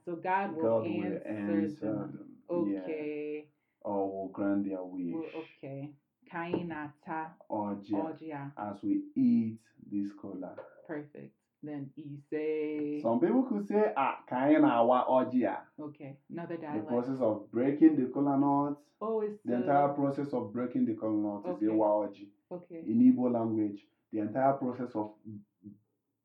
So 0.05 0.17
God 0.17 0.57
will 0.57 0.63
God 0.63 0.83
will 0.83 0.89
answer, 0.89 1.29
answer 1.29 1.87
them. 1.87 2.19
them. 2.49 2.73
Yeah. 2.73 2.81
Okay. 2.81 3.49
Or 3.83 4.11
will 4.11 4.29
grant 4.29 4.65
their 4.67 4.83
wish. 4.83 5.35
Okay. 5.37 5.91
Kainata 6.33 7.35
Ọjị 7.51 7.93
Ojia. 7.93 8.53
as 8.57 8.83
we 8.83 9.03
eat 9.15 9.59
this 9.91 10.11
cola. 10.21 10.57
Perfect. 10.87 11.35
Then 11.65 11.91
Ise. 11.99 13.01
Some 13.03 13.21
people 13.21 13.43
could 13.45 13.67
say, 13.67 13.93
ah, 13.97 14.19
ka 14.29 14.37
anyị 14.37 14.61
na-awa 14.61 15.07
ọjị 15.09 15.45
a. 15.47 15.57
Okay. 15.79 16.17
Another 16.31 16.57
The 16.57 16.81
process 16.87 17.21
of 17.21 17.51
breaking 17.51 17.97
the 17.97 18.07
nut, 18.07 18.77
oh, 19.01 19.21
it's 19.23 19.41
the 19.45 19.55
entire 19.55 19.89
process 19.89 20.33
of 20.33 20.53
breaking 20.53 20.85
the 20.87 20.93
nut 20.93 21.43
Okay. 21.47 21.67
is 21.67 21.73
Iwa 21.73 21.87
ọjị. 22.07 22.29
Okay. 22.51 22.81
in 22.87 23.01
Igbo 23.01 23.33
language, 23.33 23.87
the 24.13 24.21
entire 24.21 24.53
process 24.55 24.95
of 24.95 25.13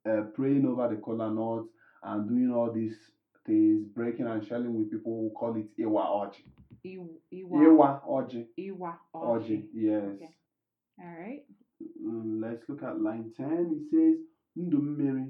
uh, 0.05 0.24
praying 0.34 0.65
over 0.65 0.88
the 0.89 0.98
kola 1.01 1.29
nut 1.31 1.65
and 2.03 2.27
doing 2.29 2.51
all 2.51 2.72
these 2.72 2.98
things, 3.46 3.86
breaking 3.96 4.27
and 4.27 4.46
sharing 4.46 4.74
with 4.77 4.91
people, 4.91 5.24
we 5.24 5.29
call 5.34 5.55
it 5.55 5.67
Iwa 5.77 6.01
Oji. 6.01 6.43
Iw- 6.86 7.19
Iwa. 7.31 7.63
Iwa 7.63 8.01
Oji. 8.08 8.48
Iwa. 8.58 8.93
Oji, 9.15 9.63
Oji. 9.63 9.69
yes. 9.74 10.03
Okay. 10.15 10.29
All 11.00 11.15
right. 11.19 11.46
Mm, 12.03 12.41
let's 12.41 12.67
look 12.67 12.84
at 12.84 13.00
line 13.00 13.31
10. 13.38 13.72
It 13.72 13.89
says, 13.89 14.25
Ndụ 14.61 14.77
mmiri, 14.85 15.25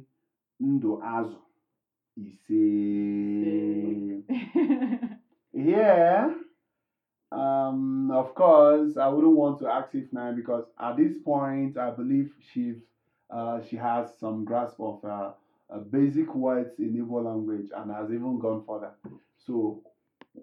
ndụ 0.69 0.91
azụ. 1.15 1.39
Ise. 2.25 2.63
Yeah. 5.53 6.33
Um, 7.31 8.11
of 8.11 8.33
course, 8.33 8.97
I 8.97 9.07
wouldn't 9.07 9.35
want 9.35 9.59
to 9.59 9.67
ask 9.67 9.93
if 9.93 10.11
now 10.11 10.31
because 10.31 10.65
at 10.79 10.97
this 10.97 11.17
point, 11.23 11.77
I 11.77 11.91
believe 11.91 12.31
she 12.51 12.75
uh, 13.29 13.61
she 13.69 13.75
has 13.75 14.17
some 14.19 14.43
grasp 14.45 14.79
of 14.79 15.03
uh, 15.05 15.31
uh, 15.69 15.77
basic 15.91 16.33
words 16.33 16.79
in 16.79 16.93
Igbo 16.95 17.23
language 17.23 17.69
and 17.75 17.91
has 17.91 18.09
even 18.09 18.39
gone 18.39 18.63
further. 18.67 18.91
So 19.45 19.83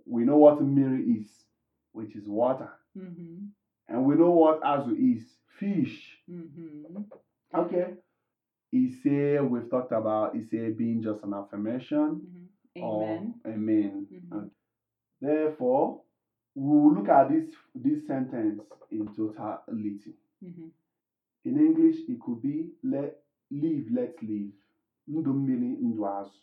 we 0.07 0.23
know 0.25 0.37
what 0.37 0.63
miri 0.63 1.03
is, 1.19 1.27
which 1.93 2.15
is 2.15 2.29
water, 2.29 2.71
mm-hmm. 2.97 3.47
and 3.89 4.05
we 4.05 4.15
know 4.15 4.31
what 4.31 4.63
azu 4.63 4.95
is, 5.17 5.25
fish. 5.59 6.19
Mm-hmm. 6.31 7.03
Okay. 7.55 7.87
Ise, 8.75 9.41
we've 9.43 9.71
talked 9.71 9.93
about 9.93 10.35
Ise 10.37 10.75
being 10.77 11.03
just 11.03 11.23
an 11.25 11.35
affirmation. 11.35 12.21
Mm-hmm. 12.21 12.83
or 12.83 13.03
Amen. 13.05 13.35
amen. 13.47 14.07
Mhm. 14.13 14.33
Okay. 14.37 14.51
Therefore, 15.21 16.03
we 16.55 16.69
will 16.79 16.95
look 16.95 17.09
at 17.09 17.29
this 17.31 17.55
this 17.75 18.07
sentence 18.07 18.61
in 18.91 19.07
totality. 19.15 20.15
Mm-hmm. 20.45 20.69
In 21.45 21.59
English, 21.59 21.97
it 22.09 22.21
could 22.21 22.43
be 22.43 22.73
let 22.83 23.23
live, 23.51 23.87
let's 23.91 24.23
live. 24.23 24.53
Ndụ 25.09 25.33
mmiri, 25.35 25.77
ndụ 25.81 26.05
azụ. 26.07 26.41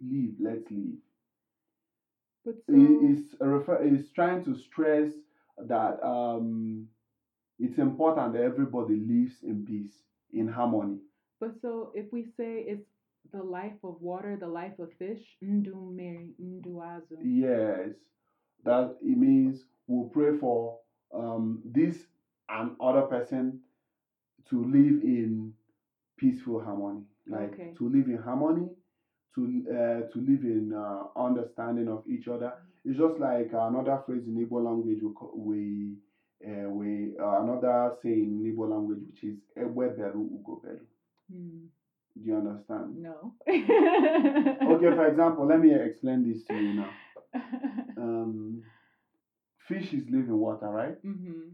Live, 0.00 0.34
let's 0.40 0.70
live. 0.70 0.98
But 2.44 2.56
so, 2.66 2.72
It 2.74 3.02
is 3.10 3.34
refer 3.40 3.82
is 3.82 4.12
trying 4.12 4.44
to 4.44 4.54
stress 4.54 5.12
that 5.66 6.00
um, 6.04 6.86
it's 7.58 7.78
important 7.78 8.32
that 8.34 8.42
everybody 8.42 8.94
lives 8.96 9.42
in 9.42 9.64
peace, 9.64 10.04
in 10.32 10.46
harmony. 10.48 11.00
But 11.40 11.52
so 11.60 11.92
if 11.94 12.12
we 12.12 12.24
say 12.36 12.64
it's 12.66 12.86
the 13.32 13.42
life 13.42 13.78
of 13.84 14.00
water, 14.00 14.36
the 14.40 14.48
life 14.48 14.78
of 14.78 14.92
fish, 14.98 15.36
ndu 15.42 15.90
meri, 15.94 16.34
ndu 16.40 16.82
azu. 16.82 17.16
Yes, 17.22 17.94
that 18.64 18.96
it 19.02 19.18
means 19.18 19.66
we'll 19.86 20.08
pray 20.08 20.36
for 20.38 20.78
um, 21.14 21.60
this 21.64 22.06
and 22.48 22.72
other 22.80 23.02
person 23.02 23.60
to 24.48 24.64
live 24.64 25.02
in 25.02 25.52
peaceful 26.16 26.60
harmony, 26.60 27.02
like 27.26 27.52
Okay. 27.52 27.74
to 27.76 27.88
live 27.88 28.08
in 28.08 28.16
harmony, 28.18 28.68
to 29.34 29.42
uh, 29.70 30.02
to 30.12 30.18
live 30.20 30.44
in 30.44 30.72
uh, 30.72 31.04
understanding 31.16 31.88
of 31.88 32.02
each 32.08 32.28
other. 32.28 32.52
It's 32.84 32.98
just 32.98 33.18
like 33.18 33.52
another 33.52 34.02
phrase 34.06 34.26
in 34.26 34.34
Igbo 34.36 34.64
language 34.64 35.02
we 35.02 35.12
we 35.48 35.96
uh, 36.50 36.70
we 36.70 37.16
uh, 37.18 37.42
another 37.42 37.94
saying 38.02 38.30
in 38.32 38.42
Igbo 38.54 38.68
language 38.70 39.00
which 39.06 39.24
is 39.24 39.36
"Egbe 39.56 39.96
beru 39.96 40.22
ugo 40.36 40.60
beru." 40.62 40.86
Hmm. 41.30 41.66
Do 42.16 42.24
you 42.24 42.36
understand? 42.36 42.96
No. 43.02 43.34
Okay, 43.46 44.90
for 44.94 45.06
example, 45.06 45.46
let 45.46 45.60
me 45.60 45.74
explain 45.74 46.28
this 46.28 46.44
to 46.44 46.54
you 46.54 46.72
now. 46.74 46.90
Um, 47.96 48.62
fish 49.66 49.92
is 49.92 50.08
live 50.10 50.28
in 50.28 50.38
water, 50.38 50.68
right? 50.68 51.02
Mm-hmm. 51.04 51.50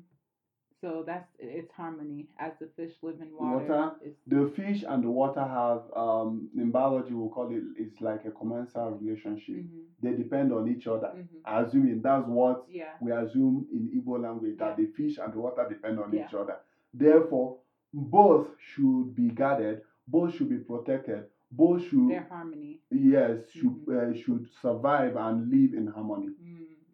So 0.81 1.03
that's 1.07 1.29
it's 1.39 1.73
harmony. 1.73 2.29
As 2.39 2.53
the 2.61 2.69
fish 2.77 2.93
live 3.03 3.21
in 3.21 3.33
water, 3.33 3.67
Water, 3.67 3.93
The 4.27 4.47
fish 4.55 4.85
and 4.87 5.03
the 5.03 5.09
water 5.11 5.41
have, 5.43 5.83
um, 5.97 6.49
in 6.57 6.71
biology, 6.71 7.15
we'll 7.15 7.31
call 7.31 7.51
it, 7.55 7.63
it's 7.79 8.01
like 8.03 8.25
a 8.27 8.31
commensal 8.31 8.91
relationship. 9.01 9.57
hmm 9.57 9.81
They 10.03 10.13
depend 10.13 10.53
on 10.53 10.69
each 10.69 10.87
other. 10.87 11.09
hmm 11.15 11.39
Assuming 11.47 12.03
that's 12.03 12.27
what 12.27 12.65
yeah, 12.69 12.95
we 13.01 13.13
assume 13.13 13.67
in 13.73 13.89
Igbo 14.03 14.21
language 14.23 14.57
that 14.59 14.79
Yeah. 14.79 14.85
the 14.85 14.93
fish 14.93 15.19
and 15.19 15.33
the 15.33 15.39
water 15.39 15.67
depend 15.69 15.99
on 15.99 16.13
Yeah. 16.13 16.27
each 16.27 16.35
other. 16.35 16.59
Therefore, 16.93 17.59
both 17.95 18.49
should 18.59 19.15
be 19.15 19.29
guarded, 19.31 19.83
both 20.09 20.35
should 20.35 20.49
be 20.51 20.59
protected, 20.59 21.25
both 21.51 21.83
should 21.83 22.11
their 22.11 22.27
harmony. 22.29 22.81
yes 22.91 23.51
should 23.51 23.77
Mhm. 23.87 23.97
uh, 23.97 24.15
should 24.15 24.47
survive 24.63 25.17
and 25.17 25.49
live 25.51 25.73
in 25.75 25.87
harmony. 25.87 26.31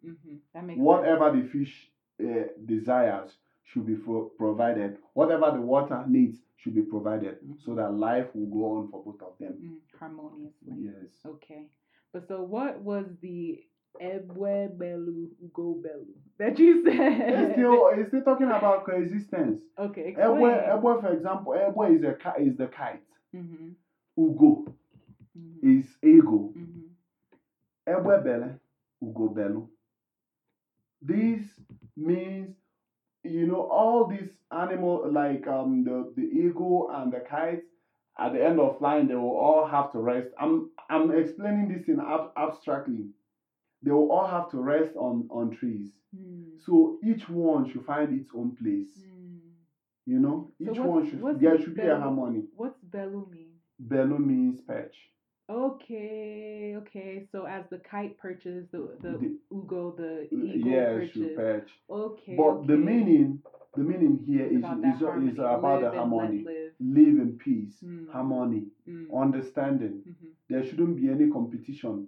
Mm-hmm. 0.05 0.35
That 0.53 0.65
makes 0.65 0.77
sense. 0.77 0.85
Whatever 0.85 1.31
the 1.31 1.43
fish 1.47 1.91
uh, 2.23 2.45
desires 2.65 3.37
should 3.63 3.85
be 3.85 3.95
pro- 3.95 4.29
provided. 4.37 4.97
Whatever 5.13 5.51
the 5.57 5.61
water 5.61 6.03
needs 6.07 6.37
should 6.57 6.75
be 6.75 6.83
provided, 6.83 7.37
so 7.57 7.73
that 7.75 7.93
life 7.93 8.27
will 8.35 8.47
go 8.47 8.65
on 8.77 8.87
for 8.89 9.03
both 9.03 9.21
of 9.21 9.37
them. 9.39 9.53
Mm, 9.53 9.99
harmoniously. 9.99 10.73
Yes. 10.77 11.09
Okay. 11.25 11.69
But 12.13 12.27
so 12.27 12.43
what 12.43 12.81
was 12.81 13.05
the 13.21 13.59
Ebwe 14.01 14.77
Belu 14.77 15.29
Ugo 15.43 15.75
Belu 15.83 16.13
that 16.41 16.59
you 16.59 16.83
said? 16.83 16.95
It's 16.95 17.53
still 17.53 17.89
it's 17.93 18.07
still 18.09 18.23
talking 18.23 18.47
about 18.47 18.85
coexistence. 18.85 19.59
okay, 19.77 20.09
explain. 20.09 20.35
Ebwe, 20.41 20.69
Ebwe, 20.73 21.01
for 21.01 21.13
example, 21.13 21.53
Ebwe 21.53 21.95
is 21.97 22.03
a 22.03 22.15
is 22.41 22.57
the 22.57 22.67
kite. 22.67 23.03
Mm-hmm. 23.35 23.69
Ugo 24.21 24.65
Mm-hmm. 25.37 25.69
is 25.79 25.97
eagle. 26.03 26.53
Mm-hmm. 26.57 27.97
Ugo 28.07 28.59
ugobelu. 29.01 29.67
This 31.01 31.41
means, 31.95 32.53
you 33.23 33.47
know, 33.47 33.61
all 33.61 34.07
these 34.07 34.29
animal 34.51 35.09
like 35.11 35.47
um 35.47 35.83
the, 35.85 36.11
the 36.17 36.23
eagle 36.23 36.89
and 36.93 37.11
the 37.13 37.21
kite, 37.21 37.63
at 38.19 38.33
the 38.33 38.45
end 38.45 38.59
of 38.59 38.77
flying, 38.77 39.07
they 39.07 39.15
will 39.15 39.37
all 39.37 39.65
have 39.65 39.91
to 39.93 39.99
rest. 39.99 40.29
I'm 40.39 40.69
I'm 40.89 41.11
explaining 41.11 41.69
this 41.69 41.87
in 41.87 41.99
ab- 41.99 42.31
abstractly. 42.37 43.05
They 43.83 43.91
will 43.91 44.11
all 44.11 44.27
have 44.27 44.49
to 44.51 44.57
rest 44.61 44.95
on 44.95 45.27
on 45.31 45.51
trees. 45.51 45.89
Mm. 46.15 46.59
So 46.65 46.99
each 47.03 47.27
one 47.29 47.69
should 47.69 47.85
find 47.85 48.19
its 48.19 48.29
own 48.35 48.55
place. 48.55 48.91
Mm. 48.99 49.39
You 50.05 50.19
know, 50.19 50.51
So 50.57 50.71
each 50.71 50.79
what's- 50.79 50.89
one 50.89 51.09
should 51.09 51.39
there 51.39 51.57
should 51.61 51.75
be 51.75 51.81
a 51.81 51.97
harmony. 51.99 52.43
What's 52.55 52.79
Belu 52.83 53.29
mean? 53.31 53.51
Belu 53.91 54.19
means 54.19 54.61
perch. 54.61 54.97
Okay, 55.49 56.75
okay. 56.77 57.27
So 57.31 57.45
as 57.45 57.65
the 57.69 57.77
kite 57.79 58.17
perches, 58.17 58.67
the 58.71 58.79
the, 59.01 59.11
The- 59.17 59.37
Ugo, 59.53 59.93
the 59.97 60.27
eagle 60.33 60.71
Yeah, 60.71 60.93
perches. 60.93 61.11
should 61.13 61.35
perch. 61.35 61.69
Okay. 61.89 62.35
But 62.37 62.67
the 62.67 62.77
meaning, 62.77 63.41
the 63.75 63.83
meaning 63.83 64.17
here 64.25 64.45
It's 64.45 64.55
is 64.55 64.59
about 64.63 64.77
is, 64.77 64.83
that 64.83 64.95
is 64.95 65.01
harmony. 65.01 65.31
about 65.31 65.81
Live 65.81 65.91
the 65.91 65.97
harmony. 65.97 66.43
live. 66.43 66.71
Live 66.79 67.17
in 67.25 67.37
peace, 67.37 67.75
Mm. 67.83 68.09
harmony, 68.09 68.63
Mm. 68.87 69.07
understanding. 69.23 69.95
Mhm. 70.07 70.29
There 70.49 70.63
shouldn't 70.63 70.95
be 71.01 71.09
any 71.09 71.29
competition. 71.29 72.07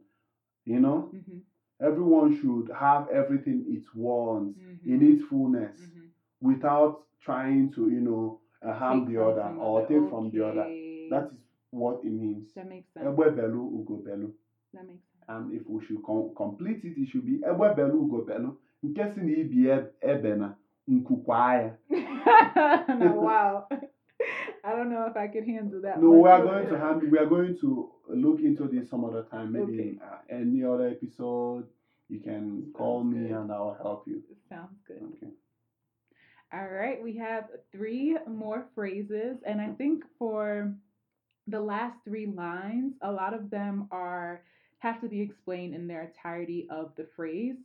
You 0.65 0.79
know, 0.79 1.11
Mhm. 1.13 1.41
Everyone 1.83 2.35
should 2.39 2.69
have 2.75 3.09
everything 3.09 3.65
it 3.67 3.83
wants 3.95 4.59
Mhm. 4.59 4.85
in 4.93 5.01
its 5.13 5.23
fullness 5.23 5.77
Mhm. 5.81 6.09
without 6.41 7.03
trying 7.19 7.69
to, 7.71 7.89
you 7.89 8.01
know, 8.01 8.39
uh, 8.61 8.73
harm 8.73 9.05
Take 9.05 9.15
the 9.15 9.23
other 9.23 9.55
or 9.59 9.79
other. 9.81 9.87
take 9.87 10.09
from 10.09 10.29
the 10.31 10.41
other. 10.47 10.65
That 11.09 11.31
is 11.31 11.39
what 11.71 12.03
it 12.03 12.11
means. 12.11 12.53
that 12.53 12.67
makes 12.69 12.89
sense. 12.93 13.05
Egbe 13.05 13.31
belu 13.35 13.61
ugo 13.79 13.95
belu. 14.05 14.31
That 14.73 14.87
makes 14.87 15.03
sense. 15.11 15.23
And 15.27 15.53
if 15.53 15.67
we 15.69 15.81
should 15.85 16.01
com- 16.03 16.31
complete 16.35 16.83
it, 16.85 16.97
it 16.97 17.07
should 17.07 17.25
be 17.25 17.37
egbe 17.39 17.75
belu 17.75 17.93
ugo 18.01 18.21
belu. 18.25 18.55
Nke 18.83 19.13
si 19.13 19.21
na 19.21 19.31
ibi 19.31 19.67
ebe 20.01 20.35
na 20.35 20.53
nkukwa 20.87 21.53
ya. 21.53 21.71
wow. 23.15 23.65
I 24.65 24.71
don't 24.75 24.89
know 24.89 25.05
if 25.07 25.17
I 25.17 25.27
can 25.27 25.43
handle 25.45 25.81
that. 25.81 26.01
No, 26.01 26.11
we 26.11 26.29
are 26.29 26.41
going 26.41 26.67
to 26.69 26.77
hand, 26.79 27.11
we 27.11 27.17
are 27.19 27.25
going 27.25 27.57
to 27.57 27.89
look 28.09 28.39
into 28.39 28.67
this 28.67 28.89
some 28.89 29.03
other 29.03 29.23
time. 29.23 29.51
Maybe 29.51 29.73
Okay. 29.73 29.89
in 29.89 29.99
uh, 30.01 30.19
any 30.29 30.63
other 30.63 30.87
episode, 30.87 31.65
you 32.09 32.19
can 32.19 32.71
call 32.75 33.03
me 33.03 33.27
good. 33.27 33.37
and 33.37 33.51
I'll 33.51 33.77
help 33.81 34.07
you. 34.07 34.21
Sounds 34.49 34.77
good. 34.87 35.01
Okay. 35.17 35.31
All 36.53 36.67
right, 36.69 37.01
we 37.01 37.17
have 37.17 37.45
three 37.71 38.15
more 38.27 38.67
phrases, 38.75 39.37
and 39.45 39.59
I 39.59 39.69
think 39.71 40.03
for 40.19 40.71
the 41.47 41.59
last 41.59 41.95
three 42.05 42.27
lines, 42.27 42.93
a 43.01 43.11
lot 43.11 43.33
of 43.33 43.49
them 43.49 43.87
are 43.91 44.43
have 44.79 45.01
to 45.01 45.07
be 45.07 45.21
explained 45.21 45.73
in 45.73 45.87
their 45.87 46.03
entirety 46.03 46.67
of 46.69 46.91
the 46.95 47.07
phrase. 47.15 47.55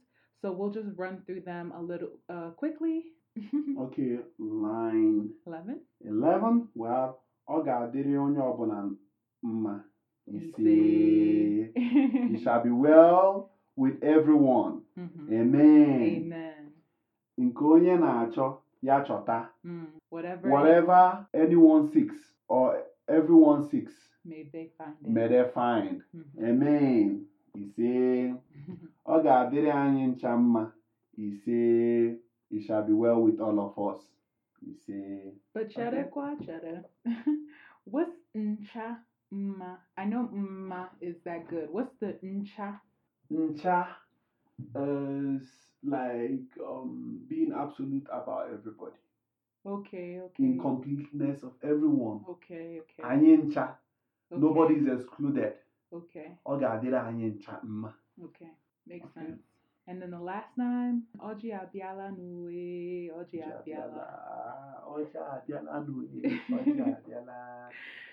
So 0.40 0.52
we'll 0.52 0.70
just 0.70 0.88
run 0.96 1.22
through 1.26 1.40
them 1.42 1.72
a 1.76 1.82
little 1.82 2.10
uh, 2.30 2.50
quickly. 2.56 3.02
Okay, 3.78 4.18
line 4.38 5.30
Eleven. 5.46 5.80
11. 6.04 6.68
Well, 6.74 7.20
ọ 7.48 7.62
ga-adịrị 7.64 8.14
onye 8.24 8.40
ọbụla 8.50 8.78
mma. 9.42 9.84
Ise. 10.26 10.48
Ise. 10.58 11.72
It 12.34 12.40
shall 12.42 12.62
be 12.62 12.70
well 12.70 13.50
with 13.78 14.02
everyone. 14.04 14.82
Mhm. 14.96 15.32
Amen. 15.32 16.02
Amen. 16.02 16.72
Nke 17.38 17.64
onye 17.64 17.96
na-achọ, 17.96 18.58
ya 18.82 19.00
chọta. 19.04 19.48
Mm. 19.64 19.86
Whatever. 20.10 20.50
Whatever 20.50 21.26
anyone 21.34 21.88
seeks 21.88 22.34
or 22.48 22.82
everyone 23.08 23.62
seeks, 23.70 23.94
May 24.24 24.42
they 24.52 24.66
find 24.78 24.96
it. 25.02 25.08
may 25.08 25.28
they 25.28 25.44
find. 25.54 26.02
Mhm. 26.14 26.44
Amen. 26.48 27.26
Ise. 27.54 28.34
Ọ 29.06 29.22
ga-adịrị 29.22 29.70
anyị 29.70 30.06
ncha 30.06 30.36
mma. 30.36 30.72
Ise. 31.16 32.18
It 32.50 32.62
shall 32.62 32.82
be 32.86 32.92
well 32.92 33.22
with 33.22 33.40
all 33.40 33.58
of 33.58 33.78
us. 33.78 34.00
Ise. 34.62 35.32
But 35.54 35.68
cheddar 35.70 36.00
Okay. 36.00 36.10
qua 36.10 36.36
cheddar. 36.46 36.84
What's 37.84 38.16
ncha 38.34 38.96
mma? 39.32 39.78
I 39.96 40.04
know 40.06 40.28
mma 40.32 40.88
is 41.00 41.16
that 41.24 41.46
good. 41.48 41.68
What's 41.70 41.94
the 42.00 42.18
ncha? 42.22 42.80
Ncha 43.30 43.86
is 44.74 45.42
like 45.84 46.50
um, 46.66 47.20
being 47.28 47.52
absolute 47.52 48.06
about 48.10 48.46
everybody. 48.52 48.96
Okay, 49.66 50.20
okay. 50.20 50.42
In 50.44 50.58
completeness 50.58 51.42
of 51.42 51.52
everyone. 51.62 52.20
Okay, 52.28 52.80
okay. 52.80 53.02
Anyị 53.02 53.36
ncha. 53.36 53.62
okay. 54.32 54.40
Nobody 54.40 54.74
is 54.76 54.86
excluded. 54.88 55.52
Okay, 55.92 56.36
Ọ 56.46 56.58
ga-adịrị 56.60 56.96
anyị 57.08 57.26
ncha 57.34 57.60
mma. 57.62 57.92
okay. 58.24 58.48
Makes 58.86 59.06
Okay. 59.06 59.26
sense. 59.26 59.42
And 59.86 60.02
then 60.02 60.10
the 60.10 60.18
last 60.20 60.56
name, 60.58 61.02
Oji 61.18 61.50
Abiala 61.52 62.10
Nue, 62.18 63.10
Oji 63.18 63.40
Abiala. 63.42 64.04
Ọjị 64.86 65.16
abịala 65.16 65.80
n'oye. 65.86 66.22
Ọjị 66.50 66.80
abịala. 66.92 67.70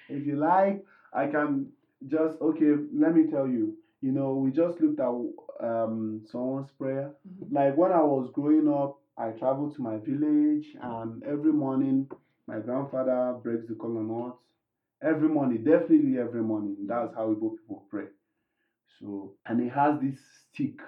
If 0.10 0.25
you 0.28 0.36
like, 0.36 0.86
I 1.13 1.28
can 1.32 1.71
just 2.08 2.41
okay. 2.41 2.75
Let 2.93 3.13
me 3.15 3.23
tell 3.30 3.47
you. 3.47 3.78
You 4.01 4.12
know, 4.12 4.36
we 4.36 4.51
just 4.51 4.79
looked 4.81 4.99
at 4.99 5.67
um, 5.67 6.21
someone's 6.31 6.71
prayer. 6.71 7.13
Mhm. 7.27 7.51
Like 7.51 7.77
when 7.77 7.91
I 7.91 8.01
was 8.03 8.29
growing 8.31 8.67
up, 8.67 8.99
I 9.17 9.31
traveled 9.31 9.75
to 9.75 9.81
my 9.81 9.97
village, 9.97 10.75
and 10.81 11.23
every 11.23 11.53
morning 11.53 12.08
my 12.47 12.60
grandfather 12.60 13.39
breaks 13.41 13.67
the 13.67 13.75
kola 13.75 14.03
nut. 14.03 14.38
Every 15.01 15.29
morning, 15.29 15.63
definitely 15.63 16.17
every 16.19 16.41
morning. 16.41 16.77
That's 16.88 17.13
how 17.15 17.34
Igbo 17.34 17.58
people 17.58 17.86
pray. 17.89 18.08
So, 18.99 19.34
and 19.45 19.60
he 19.62 19.67
has 19.69 19.99
this 20.01 20.19
stick 20.19 20.79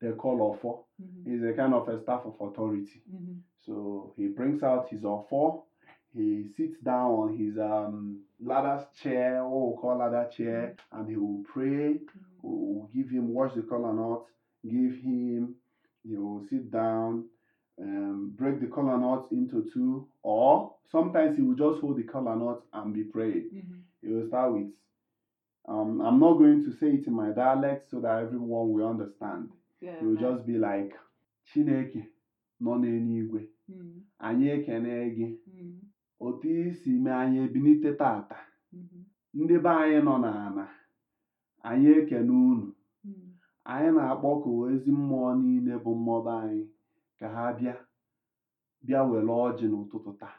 they 0.00 0.12
call 0.12 0.38
ofo. 0.38 0.84
Mhm. 1.00 1.26
It's 1.26 1.44
a 1.44 1.52
kind 1.56 1.74
of 1.74 1.88
a 1.88 2.00
staff 2.02 2.22
of 2.26 2.34
authority. 2.40 3.02
Mhm. 3.10 3.40
So 3.60 4.12
he 4.16 4.28
brings 4.28 4.62
out 4.62 4.88
his 4.88 5.02
ofo. 5.02 5.62
He 6.12 6.48
sits 6.56 6.78
down 6.80 7.10
on 7.12 7.36
his 7.36 7.56
um, 7.58 8.20
ladder 8.40 8.84
chair, 8.94 9.46
what 9.46 9.70
we 9.76 9.80
call 9.80 9.96
ladder 9.98 10.28
chair, 10.30 10.74
and 10.92 11.08
he 11.08 11.16
will 11.16 11.42
pray. 11.44 12.00
Give 12.92 13.08
him 13.08 13.28
wash 13.28 13.54
the 13.54 13.62
kola 13.62 13.92
nut, 13.92 14.24
give 14.68 14.94
him, 14.96 15.54
you 16.04 16.16
know, 16.18 16.40
sit 16.40 16.70
down, 16.70 17.24
um, 17.80 18.32
break 18.36 18.60
the 18.60 18.66
kola 18.66 18.98
nut 18.98 19.28
into 19.30 19.62
two, 19.72 20.06
or 20.22 20.74
sometimes 20.84 21.36
he 21.36 21.42
will 21.42 21.54
just 21.54 21.80
hold 21.80 21.96
the 21.96 22.02
kola 22.04 22.36
nut 22.36 22.60
and 22.72 22.92
be 22.92 23.04
prayed. 23.04 23.50
Mhm. 23.52 23.82
He 24.02 24.08
will 24.08 24.24
start 24.26 24.52
with, 24.52 24.68
um, 25.68 26.00
I'm 26.00 26.18
not 26.18 26.34
going 26.38 26.60
to 26.64 26.70
say 26.72 26.94
it 26.94 27.06
in 27.06 27.14
my 27.14 27.30
dialect 27.30 27.84
so 27.84 28.00
that 28.00 28.18
everyone 28.18 28.70
will 28.72 28.86
understand. 28.86 29.50
Yeah. 29.80 30.00
He 30.00 30.06
will 30.06 30.16
just 30.16 30.44
be 30.46 30.58
like, 30.58 30.94
Chineke 31.44 32.06
nọ 32.60 32.76
n'eluigwe, 32.78 33.48
Mhm. 33.68 34.02
anyị 34.20 34.48
ekene 34.56 35.10
gị, 35.16 35.38
Mhm. 35.46 35.80
otu 36.20 36.48
isi 36.48 36.98
mee 36.98 37.10
anyị 37.12 37.38
ebinite 37.44 37.92
tata, 37.96 38.36
Mhm. 38.72 39.04
ndị 39.34 39.58
be 39.62 39.68
anyị 39.70 40.00
nọ 40.04 40.66
anyị 41.68 41.88
ekene 41.98 42.32
unu. 42.50 42.66
Mhm. 43.04 43.28
anyị 43.72 43.90
na-akpọku 43.96 44.50
ezi 44.70 44.90
mmụọ 44.98 45.28
niile 45.40 45.74
bụ 45.84 45.90
mmụọ 45.98 46.18
be 46.26 46.32
anyị 46.44 46.62
ka 47.18 47.26
ha 47.34 47.44
bịa 47.58 47.74
bịa 48.86 49.00
were 49.08 49.32
ọjị 49.46 49.64
n'ụtụtụ 49.70 50.10
taa 50.20 50.36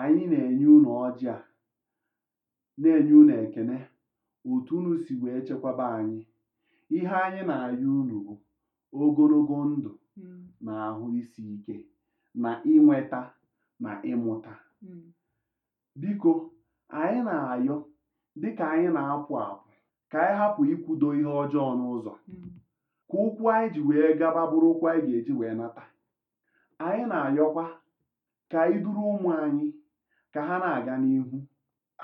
anyị 0.00 0.22
na-enye 0.32 0.66
unu 0.76 0.88
ọjị 1.04 1.26
a 1.36 1.38
na-enye 2.80 3.12
unu 3.20 3.32
ekene 3.44 3.76
otu 4.50 4.72
unu 4.78 4.92
si 5.04 5.12
wee 5.22 5.40
chekwaba 5.46 5.84
anyị 5.98 6.20
ihe 6.96 7.14
anyị 7.24 7.42
na-ayọ 7.48 7.88
unu 8.00 8.16
bụ 8.26 8.34
ogologo 9.02 9.56
ndụ 9.70 9.92
Mhm. 10.16 10.42
na 10.64 10.72
ahụ 10.88 11.04
isi 11.20 11.42
ike 11.54 11.76
na 12.42 12.50
inweta 12.72 13.20
na 13.82 13.90
ịmụta 14.10 14.52
Mm. 14.82 15.12
biko 16.00 16.32
anyị 17.00 17.20
na-ayọ 17.28 17.76
dịka 18.40 18.64
anyị 18.74 18.88
na-apụ 18.96 19.32
apụ 19.46 19.69
ka 20.10 20.18
anyị 20.22 20.38
hapụ 20.38 20.60
ikwudo 20.72 21.08
ihe 21.14 21.30
ọjọọ 21.42 21.70
n'ụzọ. 21.78 22.12
Mm. 22.28 22.50
ka 23.10 23.16
ụkwụ 23.26 23.44
anyị 23.54 23.68
ji 23.74 23.80
wee 23.88 24.14
gaba 24.18 24.42
bụrụ 24.50 24.66
ụkwụ 24.74 24.86
anyị 24.90 25.06
ga-eji 25.12 25.32
wee 25.38 25.54
nata. 25.54 25.82
Anyị 26.78 27.04
na-ayọkwa 27.10 27.64
ka 28.50 28.58
anyị 28.64 28.78
duru 28.84 29.02
ụmụ 29.14 29.28
anyị 29.44 29.66
ka 30.32 30.40
ha 30.48 30.58
na-aga 30.58 30.94
n'ihu. 31.02 31.38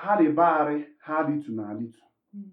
Ha 0.01 0.11
rịbarị 0.21 0.79
ha 0.99 1.23
ritu 1.27 1.53
na 1.53 1.69
alitu 1.69 2.03
Mm. 2.35 2.51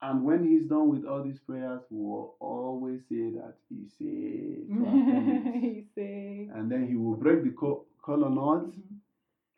and 0.00 0.24
when 0.24 0.44
he's 0.44 0.66
done 0.68 0.88
with 0.88 1.04
all 1.04 1.22
these 1.22 1.40
prayers 1.46 1.82
we 1.90 1.98
will 1.98 2.36
always 2.40 3.00
say 3.08 3.30
that 3.30 3.54
he 3.68 3.86
said 3.88 4.68
he 5.94 6.48
and 6.54 6.70
then 6.70 6.86
he 6.86 6.94
will 6.96 7.16
break 7.16 7.42
the 7.44 7.50
co- 7.50 7.84
color 8.02 8.30
knots. 8.30 8.76
Mhm. 8.76 9.00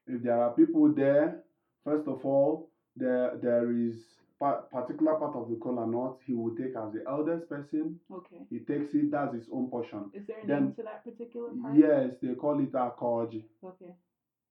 if 0.08 0.22
there 0.22 0.40
are 0.40 0.54
people 0.54 0.88
there, 0.94 1.42
first 1.84 2.06
of 2.08 2.24
all, 2.24 2.70
there 2.96 3.36
there 3.42 3.70
is 3.70 4.15
particular 4.38 5.14
part 5.14 5.34
of 5.34 5.48
the 5.48 5.56
kola 5.56 5.86
nut 5.86 6.18
he 6.26 6.34
will 6.34 6.54
take 6.56 6.76
as 6.76 6.92
the 6.92 7.02
eldest 7.08 7.48
person. 7.48 7.98
Okay. 8.12 8.36
He 8.50 8.58
takes 8.60 8.94
it, 8.94 9.10
that's 9.10 9.34
his 9.34 9.46
own 9.52 9.68
portion. 9.70 10.10
Is 10.12 10.26
there 10.26 10.40
a 10.42 10.46
Then- 10.46 10.64
name 10.64 10.74
to 10.74 10.82
that 10.82 11.04
particular 11.04 11.50
part? 11.62 11.74
Yes, 11.76 12.14
they 12.22 12.34
call 12.34 12.60
it 12.60 12.72
akoji. 12.72 13.44
Okay. 13.64 13.94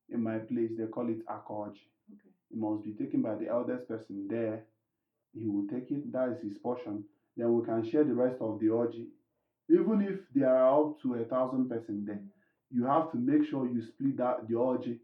In 0.10 0.24
my 0.24 0.40
place, 0.40 0.72
they 0.78 0.88
call 0.88 1.10
it 1.10 1.26
akoji. 1.28 1.86
Okay. 2.14 2.30
It 2.52 2.58
must 2.58 2.84
be 2.84 2.94
taken 2.94 3.22
by 3.22 3.36
the 3.36 3.48
eldest 3.48 3.88
person 3.88 4.28
there. 4.28 4.66
He 5.34 5.48
will 5.48 5.68
take 5.68 5.92
it, 5.92 6.12
that 6.14 6.30
is 6.30 6.42
his 6.42 6.58
portion. 6.58 7.04
Then 7.38 7.54
we 7.54 7.66
can 7.66 7.84
share 7.90 8.04
the 8.04 8.14
rest 8.14 8.42
of 8.42 8.60
the 8.60 8.68
oji. 8.68 9.08
Even 9.70 10.02
if 10.02 10.20
there 10.34 10.56
are 10.56 10.82
up 10.82 11.02
to 11.02 11.16
a 11.16 11.26
thousand 11.26 11.70
person 11.70 12.06
there, 12.06 12.22
you 12.72 12.86
have 12.86 13.12
to 13.12 13.18
make 13.18 13.44
sure 13.50 13.68
you 13.68 13.82
split 13.82 14.18
that 14.18 14.48
the 14.48 14.54
oji 14.56 15.00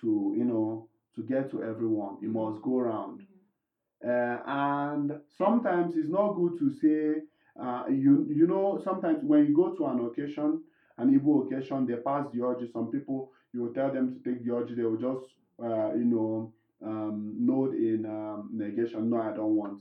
to 0.00 0.34
you 0.36 0.44
know 0.44 0.88
to 1.14 1.22
get 1.22 1.50
to 1.50 1.62
everyone. 1.62 2.16
It 2.22 2.28
must 2.30 2.62
go 2.62 2.78
around. 2.80 3.26
Uh, 4.04 4.38
and 4.46 5.12
sometimes 5.28 5.96
it's 5.96 6.08
not 6.08 6.32
good 6.34 6.56
to 6.58 6.70
say 6.70 7.20
uh, 7.60 7.84
you 7.90 8.26
you 8.30 8.46
know 8.46 8.78
sometimes 8.82 9.22
when 9.22 9.46
you 9.46 9.54
go 9.54 9.74
to 9.74 9.84
an 9.86 10.00
occasion 10.06 10.62
an 10.98 11.10
Igbo 11.18 11.44
occasion 11.46 11.86
they 11.86 11.96
pass 11.96 12.26
the 12.32 12.38
oji 12.38 12.66
some 12.72 12.88
people 12.90 13.30
you 13.52 13.60
will 13.62 13.72
tell 13.72 13.90
them 13.92 14.10
to 14.12 14.18
take 14.20 14.42
the 14.44 14.50
oji 14.50 14.74
they 14.74 14.84
will 14.84 14.96
just 14.96 15.24
uh, 15.62 15.92
you 15.94 16.04
know 16.06 16.50
um, 16.82 17.34
note 17.38 17.74
in 17.74 18.06
um, 18.06 18.48
negation 18.52 19.10
no 19.10 19.18
I 19.20 19.32
don't 19.32 19.54
want 19.54 19.78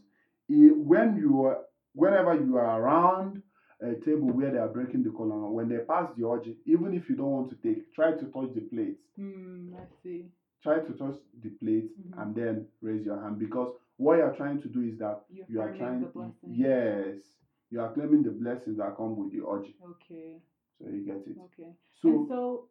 I- 0.51 0.73
when 0.91 1.15
you 1.15 1.45
are 1.45 1.59
whenever 1.93 2.33
you 2.33 2.57
are 2.57 2.81
around 2.81 3.41
a 3.81 3.95
table 3.95 4.29
where 4.31 4.51
they 4.51 4.57
are 4.57 4.67
breaking 4.67 5.03
the 5.03 5.11
kola 5.11 5.49
when 5.49 5.69
they 5.69 5.79
pass 5.79 6.09
the 6.17 6.23
oji 6.23 6.57
even 6.65 6.93
if 6.93 7.09
you 7.09 7.15
don't 7.15 7.31
want 7.31 7.49
to 7.51 7.55
take 7.55 7.89
try 7.93 8.11
to 8.11 8.25
touch 8.35 8.53
the 8.53 8.61
plates 8.61 9.03
Mm, 9.17 9.73
I 9.75 9.85
see. 10.03 10.25
try 10.63 10.79
to 10.79 10.93
touch 10.93 11.15
the 11.41 11.49
plate 11.61 11.89
Mhm. 11.97 12.21
and 12.21 12.35
then 12.35 12.65
raise 12.81 13.05
your 13.05 13.19
hand 13.21 13.37
because 13.39 13.71
what 13.99 14.17
you're 14.19 14.35
trying 14.35 14.61
to 14.61 14.69
do 14.69 14.81
is 14.81 14.99
that 14.99 15.23
You're 15.29 15.47
you 15.47 15.61
are 15.61 15.71
trying 15.73 16.11
yes 16.49 17.43
you 17.71 17.81
are 17.81 17.93
claiming 17.93 18.23
the 18.23 18.31
blessings 18.31 18.77
that 18.79 18.97
come 18.97 19.17
with 19.17 19.31
the 19.31 19.39
oji 19.39 19.75
Okay. 19.81 20.43
so 20.79 20.89
you 20.89 21.05
get 21.05 21.27
it 21.27 21.37
Okay. 21.39 21.75
so 21.93 22.09
and 22.09 22.27
so, 22.27 22.69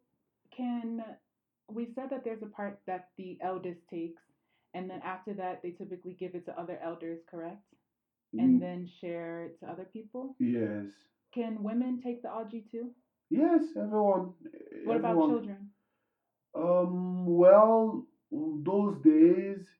can 0.51 1.03
we 1.71 1.85
said 1.95 2.09
that 2.11 2.23
there's 2.23 2.43
a 2.43 2.47
part 2.47 2.79
that 2.87 3.09
the 3.17 3.37
eldest 3.41 3.87
takes, 3.89 4.23
and 4.73 4.89
then 4.89 5.01
after 5.03 5.33
that 5.35 5.61
they 5.63 5.71
typically 5.71 6.13
give 6.13 6.35
it 6.35 6.45
to 6.45 6.59
other 6.59 6.79
elders, 6.81 7.19
correct? 7.29 7.63
And 8.37 8.59
mm, 8.59 8.61
then 8.61 8.85
share 9.01 9.43
it 9.45 9.59
to 9.59 9.69
other 9.69 9.85
people. 9.85 10.37
yes 10.39 11.09
Can 11.33 11.63
women 11.63 11.99
take 12.01 12.21
the 12.23 12.29
algae 12.29 12.65
too? 12.71 12.91
yes 13.29 13.75
everyone 13.77 14.33
What 14.83 14.97
about 14.97 15.21
children? 15.21 15.71
um 16.55 17.25
well 17.27 18.05
those 18.31 18.97
days 19.01 19.78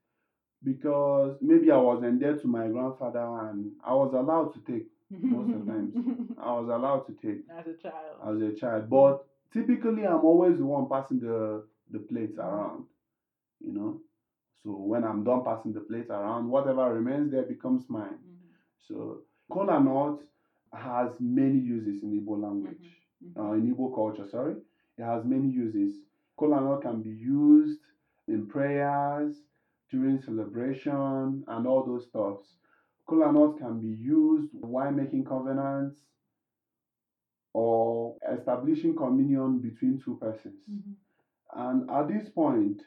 because 0.64 1.38
maybe 1.42 1.72
I 1.72 1.78
wasn't 1.78 2.20
there 2.20 2.36
to 2.38 2.48
my 2.48 2.68
grandfather 2.68 3.20
and 3.50 3.72
I 3.84 3.94
was 3.94 4.14
allowed 4.14 4.54
to 4.54 4.60
take 4.62 4.88
Most 5.12 5.54
of 5.54 5.66
the 5.66 5.72
times. 5.72 5.96
I 6.38 6.52
was 6.54 6.68
allowed 6.70 7.06
to 7.08 7.14
take 7.14 7.42
As 7.50 7.68
a 7.68 7.74
child. 7.74 8.16
as 8.28 8.40
a 8.42 8.52
child. 8.52 8.90
But 8.90 9.26
typically, 9.52 10.06
I'm 10.06 10.24
always 10.24 10.58
the 10.60 10.66
one 10.66 10.88
passing 10.88 11.20
the 11.20 11.64
the 11.92 12.00
plates 12.00 12.38
around. 12.38 12.84
You 13.62 13.74
know, 13.74 14.00
so 14.64 14.72
when 14.72 15.04
I'm 15.04 15.24
done 15.24 15.44
passing 15.44 15.74
the 15.74 15.82
plates 15.82 16.10
around, 16.10 16.48
whatever 16.48 16.94
remains 16.94 17.32
there 17.32 17.44
becomes 17.44 17.90
mine. 17.90 18.18
Mhm. 18.24 18.52
So 18.78 19.22
kola 19.52 19.80
nut 19.80 20.24
has 20.74 21.20
many 21.20 21.58
uses 21.58 22.04
in 22.04 22.12
Igbo 22.12 22.40
language, 22.40 23.02
Mhm. 23.24 23.38
uh, 23.40 23.52
in 23.54 23.74
Igbo 23.74 23.94
culture. 23.94 24.28
Sorry, 24.28 24.56
it 24.98 25.04
has 25.04 25.26
many 25.26 25.48
uses. 25.50 26.00
Kola 26.38 26.62
nut 26.62 26.82
can 26.82 27.02
be 27.02 27.10
used 27.10 27.82
in 28.28 28.46
prayers 28.48 29.49
during 29.90 30.22
celebration 30.22 31.44
and 31.48 31.68
all 31.68 31.84
those 31.86 32.06
stuffs. 32.08 32.58
Kola 33.08 33.32
nut 33.32 33.58
can 33.58 33.80
be 33.80 33.88
used 33.88 34.54
while 34.62 34.92
making 34.92 35.26
covenants 35.26 36.06
or 37.54 38.16
establishing 38.32 38.96
communion 38.96 39.60
between 39.60 40.00
two 40.00 40.18
persons. 40.18 40.62
Mhm. 40.70 40.96
And 41.54 41.90
at 41.90 42.08
this 42.08 42.30
point, 42.30 42.82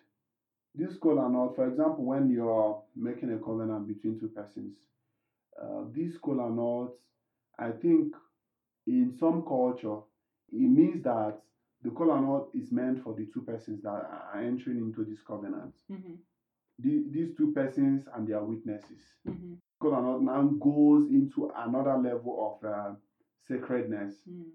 this 0.75 0.97
kola 0.99 1.29
nut, 1.29 1.57
for 1.57 1.67
example, 1.67 2.05
when 2.05 2.31
you're 2.31 2.83
making 2.95 3.33
a 3.33 3.39
covenant 3.39 3.87
between 3.89 4.19
two 4.19 4.29
persons, 4.29 4.77
uh, 5.61 5.85
this 5.93 6.17
kola 6.19 6.49
nut, 6.51 6.97
I 7.59 7.73
think 7.73 8.15
in 8.87 9.13
some 9.13 9.43
culture, 9.43 9.99
it 10.53 10.69
means 10.69 11.03
that 11.03 11.43
the 11.83 11.91
kola 11.91 12.21
nut 12.21 12.51
is 12.55 12.71
meant 12.71 13.03
for 13.03 13.15
the 13.15 13.27
two 13.27 13.43
persons 13.43 13.83
that 13.83 13.91
are 13.91 14.39
entering 14.41 14.79
into 14.79 15.05
this 15.05 15.23
covenant. 15.23 15.75
Mhm. 15.91 16.19
The, 16.83 17.05
these 17.11 17.35
two 17.35 17.53
persons 17.53 18.09
and 18.15 18.27
their 18.27 18.43
witnesses. 18.43 19.05
Mhm. 19.27 19.57
Nut 19.83 20.23
now 20.23 20.43
goes 20.45 21.09
into 21.11 21.49
another 21.57 21.97
level 21.97 22.35
of 22.61 22.69
uh, 22.69 22.95
sacredness. 23.41 24.25
Mhm. 24.29 24.51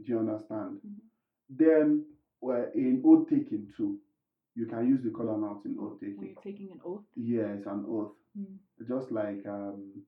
Do 0.00 0.12
you 0.12 0.18
understand? 0.18 0.80
Mhm. 0.84 1.00
Then, 1.48 2.04
well, 2.40 2.70
in 2.74 3.00
oath 3.04 3.26
taking 3.28 3.68
too, 3.68 3.98
you 4.54 4.66
can 4.66 4.86
use 4.86 5.02
the 5.02 5.10
nut 5.10 5.60
in 5.64 5.78
oath 5.78 5.98
taking. 6.00 6.24
you're 6.24 6.34
taking 6.42 6.72
an 6.72 6.80
oath. 6.84 7.04
Yes, 7.14 7.66
an 7.66 7.84
oath. 7.86 8.14
Mhm. 8.36 8.58
Just 8.86 9.10
like 9.12 9.44
um, 9.46 10.02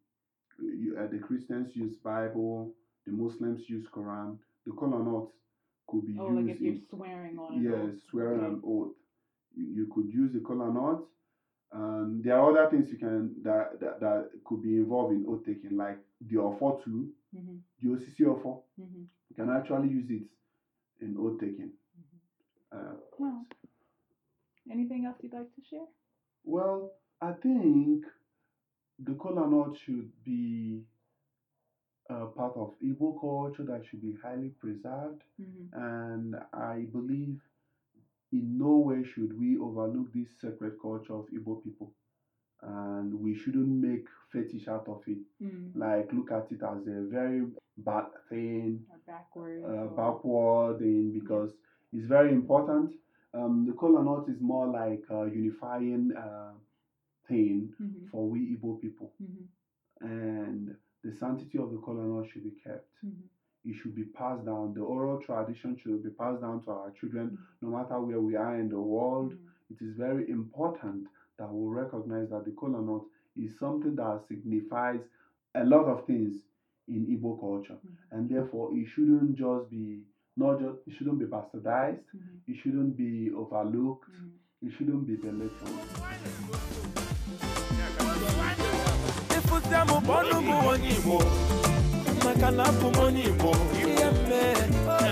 you, 0.58 0.96
uh, 0.96 1.06
the 1.06 1.18
Christians 1.18 1.76
use 1.76 1.96
Bible, 1.96 2.72
the 3.06 3.12
Muslims 3.12 3.68
use 3.68 3.88
Quran. 3.88 4.36
The 4.66 4.72
kola 4.72 5.02
nut 5.02 5.30
could 5.86 6.04
be 6.06 6.12
Oh, 6.18 6.26
like 6.26 6.46
used 6.46 6.50
if 6.56 6.60
you're 6.60 6.72
in 6.72 6.80
swearing 6.80 7.38
on 7.38 7.54
an 7.56 7.62
yes, 7.62 8.02
swearing 8.10 8.42
Okay. 8.42 8.54
an 8.54 8.60
oath. 8.64 8.94
You, 9.54 9.66
you 9.66 9.86
could 9.92 10.08
use 10.08 10.32
the 10.32 10.40
kola 10.40 10.70
nut. 10.70 11.04
Um, 11.74 12.22
there 12.24 12.38
are 12.38 12.50
other 12.56 12.70
things 12.70 12.88
you 12.90 12.98
can 12.98 13.34
that, 13.42 13.80
that 13.80 13.98
that 14.00 14.30
could 14.44 14.62
be 14.62 14.76
involved 14.76 15.12
in 15.12 15.26
oath 15.28 15.44
taking, 15.44 15.76
like 15.76 15.98
the 16.20 16.36
ofo 16.36 16.82
too, 16.84 17.12
Mhm. 17.34 17.60
the 17.82 17.88
OCC 17.88 18.24
offer. 18.26 18.62
Mhm. 18.80 19.08
You 19.30 19.34
can 19.36 19.50
actually 19.50 19.88
use 19.88 20.08
it 20.10 20.28
in 21.00 21.16
oath 21.18 21.40
taking. 21.40 21.72
Mhm. 21.98 22.18
Uh, 22.72 22.96
Well, 23.18 23.44
anything 24.70 25.04
else 25.04 25.16
you'd 25.22 25.32
like 25.32 25.52
to 25.54 25.62
share? 25.62 25.88
well, 26.44 26.92
I 27.20 27.32
think 27.32 28.06
the 29.00 29.14
kola 29.14 29.48
nut 29.50 29.76
should 29.76 30.12
be 30.24 30.84
a 32.08 32.26
part 32.26 32.54
of 32.56 32.78
Igbo 32.80 33.18
culture 33.20 33.64
that 33.64 33.84
should 33.86 34.02
be 34.02 34.12
highly 34.22 34.50
preserved, 34.50 35.24
Mhm. 35.40 35.72
and 35.72 36.36
I 36.52 36.82
believe 36.92 37.40
in 38.34 38.58
no 38.58 38.74
way 38.88 39.00
should 39.04 39.32
we 39.38 39.58
overlook 39.58 40.12
this 40.12 40.30
sacred 40.40 40.74
culture 40.80 41.14
of 41.14 41.26
Igbo 41.36 41.62
people, 41.64 41.92
and 42.62 43.14
we 43.24 43.34
shouldn't 43.34 43.68
make 43.88 44.06
fetish 44.32 44.68
out 44.68 44.88
of 44.88 45.02
it. 45.06 45.24
Mm. 45.42 45.70
Like 45.74 46.12
look 46.12 46.30
at 46.32 46.50
it 46.52 46.62
as 46.62 46.86
a 46.86 46.98
very 47.18 47.42
bad 47.78 48.06
thing, 48.28 48.84
Or 48.90 48.98
backwards. 49.06 49.64
uh, 49.64 49.86
backward 50.00 50.78
thing 50.80 51.12
because 51.20 51.52
it's 51.92 52.06
very 52.06 52.32
important. 52.32 52.90
Um, 53.34 53.66
the 53.66 53.72
kola 53.72 54.02
nut 54.04 54.28
is 54.28 54.40
more 54.40 54.68
like 54.68 55.04
a 55.10 55.20
unifying 55.42 56.12
uh, 56.16 56.52
thing 57.28 57.72
Mhm. 57.80 58.08
for 58.10 58.28
we 58.32 58.40
Igbo 58.56 58.80
people, 58.80 59.12
Mhm. 59.22 59.44
and 60.00 60.76
the 61.02 61.12
sanctity 61.12 61.58
of 61.58 61.70
the 61.72 61.78
kola 61.78 62.26
should 62.26 62.44
be 62.44 62.54
kept. 62.64 62.90
Mhm. 63.04 63.28
It 63.64 63.74
should 63.80 63.94
be 63.94 64.04
passed 64.04 64.44
down. 64.44 64.74
The 64.74 64.80
oral 64.82 65.20
tradition 65.20 65.76
should 65.82 66.02
be 66.02 66.10
passed 66.10 66.40
down 66.42 66.62
to 66.64 66.70
our 66.70 66.90
children, 67.00 67.38
no 67.62 67.68
matter 67.70 67.98
where 68.00 68.20
we 68.20 68.36
are 68.36 68.56
in 68.60 68.68
the 68.68 68.80
world. 68.80 69.32
Mhm. 69.32 69.38
It 69.70 69.80
is 69.82 69.94
very 69.96 70.28
important 70.30 71.08
that 71.38 71.50
we 71.52 71.74
recognize 71.74 72.28
that 72.30 72.44
the 72.44 72.50
kola 72.52 72.80
nut 72.82 73.02
is 73.36 73.58
something 73.58 73.96
that 73.96 74.20
signifies 74.28 75.00
a 75.54 75.64
lot 75.64 75.86
of 75.86 76.04
things 76.06 76.34
in 76.88 77.06
Igbo 77.06 77.40
culture, 77.40 77.78
Mhm. 77.82 77.96
and 78.12 78.28
therefore 78.28 78.74
it 78.76 78.84
shouldn't 78.86 79.34
just 79.36 79.70
be 79.70 80.04
not 80.36 80.60
just 80.60 80.78
it 80.86 80.92
shouldn't 80.94 81.18
be 81.18 81.26
bastardized. 81.26 82.04
Mhm. 82.14 82.40
It 82.46 82.56
shouldn't 82.56 82.96
be 82.96 83.30
overlooked. 83.32 84.10
Mhm. 84.10 84.32
It 84.66 84.72
shouldn't 84.72 85.06
be 85.06 85.16
belittled. 85.16 86.04
Ịfụzi 92.24 92.46
m 92.46 92.48
bụ 92.48 92.48
ọnụ 92.48 92.48
bụ 92.50 92.50
onye 92.50 92.50
Igbo 92.50 92.50
maka 92.50 92.50
na 92.56 92.64
abụ 92.70 92.86
m 92.90 92.98
onye 93.04 93.22
Igbo 93.30 93.50
ihe 93.78 94.06
mme 94.16 94.42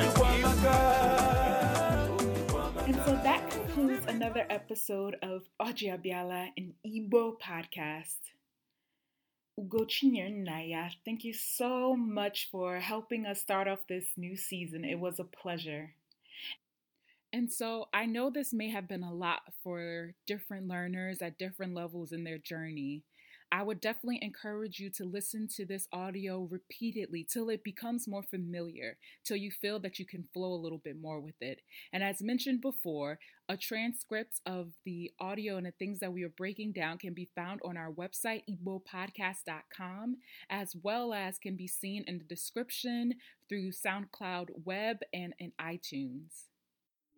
Igbo 0.05 0.25
amaka 0.35 0.75
concludes 3.51 4.07
another 4.07 4.45
episode 4.51 5.17
of 5.23 5.43
Ojiabiala, 5.61 6.49
an 6.57 6.75
Igbo 6.87 7.23
podcast. 7.39 8.21
Ugochinyere 9.61 10.33
Naya, 10.45 10.91
thank 11.05 11.25
you 11.25 11.35
so 11.35 11.95
much 11.97 12.49
for 12.51 12.79
helping 12.81 13.27
us 13.27 13.41
start 13.41 13.69
off 13.69 13.87
this 13.89 14.07
new 14.17 14.37
season. 14.37 14.85
It 14.85 14.99
was 14.99 15.19
a 15.21 15.25
pleasure. 15.25 15.95
And 17.35 17.51
so 17.53 17.87
I 17.95 18.07
know 18.07 18.31
this 18.31 18.53
may 18.53 18.71
have 18.71 18.89
been 18.89 19.03
a 19.03 19.13
lot 19.13 19.41
for 19.63 20.13
different 20.27 20.69
learners 20.69 21.21
at 21.23 21.39
different 21.39 21.75
levels 21.75 22.13
in 22.13 22.25
their 22.25 22.39
journey. 22.39 23.03
I 23.53 23.63
would 23.63 23.83
definitely 23.83 24.19
encourage 24.23 24.81
you 24.81 24.89
to 24.93 25.05
listen 25.05 25.47
to 25.57 25.67
this 25.67 25.87
audio 25.93 26.49
repeatedly 26.51 27.27
till 27.31 27.51
it 27.51 27.63
becomes 27.63 28.09
more 28.09 28.23
familiar, 28.23 28.97
till 29.25 29.37
you 29.37 29.51
feel 29.51 29.79
that 29.81 29.99
you 29.99 30.07
can 30.07 30.25
flow 30.33 30.55
a 30.55 30.63
little 30.63 30.81
bit 30.83 30.97
more 30.99 31.21
with 31.21 31.35
it. 31.43 31.61
And 31.93 32.03
as 32.03 32.23
mentioned 32.23 32.63
before, 32.63 33.19
a 33.51 33.59
transcript 33.59 34.41
of 34.47 34.71
the 34.87 35.13
audio 35.21 35.59
and 35.59 35.67
the 35.67 35.73
things 35.73 36.01
that 36.01 36.15
we 36.15 36.23
are 36.23 36.31
breaking 36.31 36.73
down 36.73 36.97
can 36.97 37.13
be 37.13 37.29
found 37.35 37.61
on 37.63 37.77
our 37.77 37.93
website, 37.93 38.45
igbopodcast.com, 38.49 40.17
as 40.49 40.75
well 40.83 41.13
as 41.13 41.37
can 41.37 41.55
be 41.55 41.69
seen 41.69 42.05
in 42.07 42.17
the 42.17 42.25
description 42.25 43.13
through 43.51 43.73
SoundCloud 43.73 44.49
Web 44.65 45.01
and 45.13 45.35
in 45.39 45.53
iTunes 45.61 46.52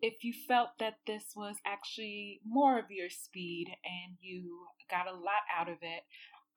if 0.01 0.23
you 0.23 0.33
felt 0.47 0.69
that 0.79 0.99
this 1.07 1.33
was 1.35 1.55
actually 1.65 2.41
more 2.45 2.77
of 2.79 2.91
your 2.91 3.09
speed 3.09 3.67
and 3.83 4.17
you 4.21 4.67
got 4.89 5.07
a 5.07 5.11
lot 5.11 5.43
out 5.57 5.69
of 5.69 5.77
it, 5.81 6.03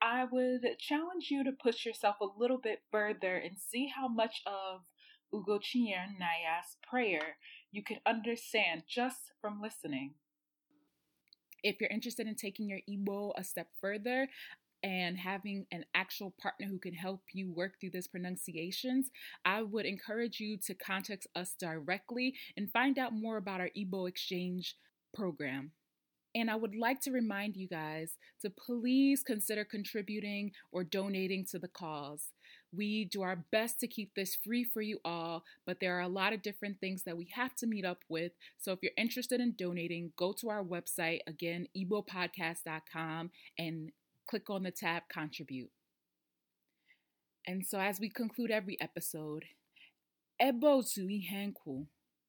I 0.00 0.26
would 0.30 0.78
challenge 0.78 1.28
you 1.30 1.44
to 1.44 1.52
push 1.52 1.84
yourself 1.84 2.16
a 2.20 2.38
little 2.38 2.58
bit 2.58 2.82
further 2.90 3.36
and 3.36 3.56
see 3.58 3.90
how 3.94 4.08
much 4.08 4.42
of 4.46 4.82
Ugochinyere 5.32 6.18
Naya's 6.18 6.76
prayer 6.88 7.36
you 7.70 7.82
can 7.82 7.98
understand 8.06 8.82
just 8.88 9.32
from 9.40 9.60
listening. 9.60 10.14
If 11.62 11.80
you're 11.80 11.90
interested 11.90 12.26
in 12.26 12.36
taking 12.36 12.68
your 12.68 12.80
Igbo 12.88 13.32
a 13.36 13.42
step 13.42 13.68
further, 13.80 14.28
and 14.82 15.18
having 15.18 15.66
an 15.72 15.84
actual 15.94 16.34
partner 16.40 16.66
who 16.66 16.78
can 16.78 16.94
help 16.94 17.22
you 17.32 17.50
work 17.50 17.80
through 17.80 17.90
these 17.90 18.08
pronunciations, 18.08 19.10
I 19.44 19.62
would 19.62 19.86
encourage 19.86 20.40
you 20.40 20.56
to 20.66 20.74
contact 20.74 21.26
us 21.34 21.54
directly 21.58 22.34
and 22.56 22.70
find 22.70 22.98
out 22.98 23.12
more 23.12 23.36
about 23.36 23.60
our 23.60 23.70
Igbo 23.76 24.08
Exchange 24.08 24.76
program. 25.14 25.72
And 26.34 26.50
I 26.50 26.56
would 26.56 26.76
like 26.76 27.00
to 27.02 27.10
remind 27.10 27.56
you 27.56 27.66
guys 27.66 28.12
to 28.42 28.50
please 28.50 29.22
consider 29.24 29.64
contributing 29.64 30.52
or 30.70 30.84
donating 30.84 31.44
to 31.50 31.58
the 31.58 31.68
cause. 31.68 32.28
We 32.72 33.06
do 33.06 33.22
our 33.22 33.44
best 33.50 33.80
to 33.80 33.88
keep 33.88 34.14
this 34.14 34.36
free 34.36 34.62
for 34.62 34.82
you 34.82 35.00
all, 35.04 35.44
but 35.66 35.80
there 35.80 35.96
are 35.96 36.02
a 36.02 36.08
lot 36.08 36.34
of 36.34 36.42
different 36.42 36.80
things 36.80 37.02
that 37.04 37.16
we 37.16 37.28
have 37.34 37.54
to 37.56 37.66
meet 37.66 37.84
up 37.84 38.04
with. 38.10 38.32
So 38.58 38.72
if 38.72 38.80
you're 38.82 38.92
interested 38.98 39.40
in 39.40 39.54
donating, 39.56 40.12
go 40.16 40.32
to 40.34 40.50
our 40.50 40.62
website, 40.62 41.20
again, 41.26 41.66
igbopodcast.com, 41.76 43.30
and 43.58 43.90
click 44.28 44.50
on 44.50 44.62
the 44.62 44.70
tab 44.70 45.02
Contribute. 45.12 45.70
And 47.46 47.64
so, 47.66 47.80
as 47.80 47.98
we 47.98 48.10
conclude 48.10 48.50
every 48.50 48.76
episode, 48.80 49.44
ebe 50.40 50.66
otu 50.66 51.08
ihe 51.10 51.46
nkwu, 51.46 51.86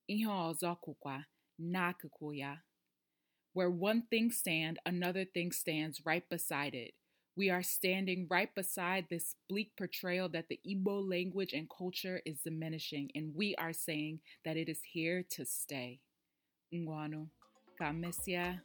ihe 0.07 0.25
ọzọ 0.27 0.75
kwukwa 0.79 1.25
ya. 2.35 2.57
Where 3.53 3.69
one 3.69 4.03
thing 4.09 4.31
stands, 4.31 4.79
another 4.85 5.25
thing 5.25 5.51
stands 5.51 6.01
right 6.05 6.23
beside 6.29 6.73
it. 6.73 6.93
We 7.35 7.49
are 7.49 7.63
standing 7.63 8.27
right 8.29 8.53
beside 8.55 9.07
this 9.09 9.35
bleak 9.49 9.71
portrayal 9.77 10.29
that 10.29 10.47
the 10.49 10.59
Igbo 10.65 11.09
language 11.09 11.53
and 11.53 11.67
culture 11.69 12.21
is 12.25 12.41
diminishing, 12.43 13.09
and 13.15 13.35
we 13.35 13.55
are 13.55 13.73
saying 13.73 14.19
that 14.45 14.55
it 14.57 14.69
is 14.69 14.81
here 14.93 15.23
to 15.31 15.45
stay. 15.45 15.99
Ngwano, 16.73 17.27
kamesia. 17.81 18.62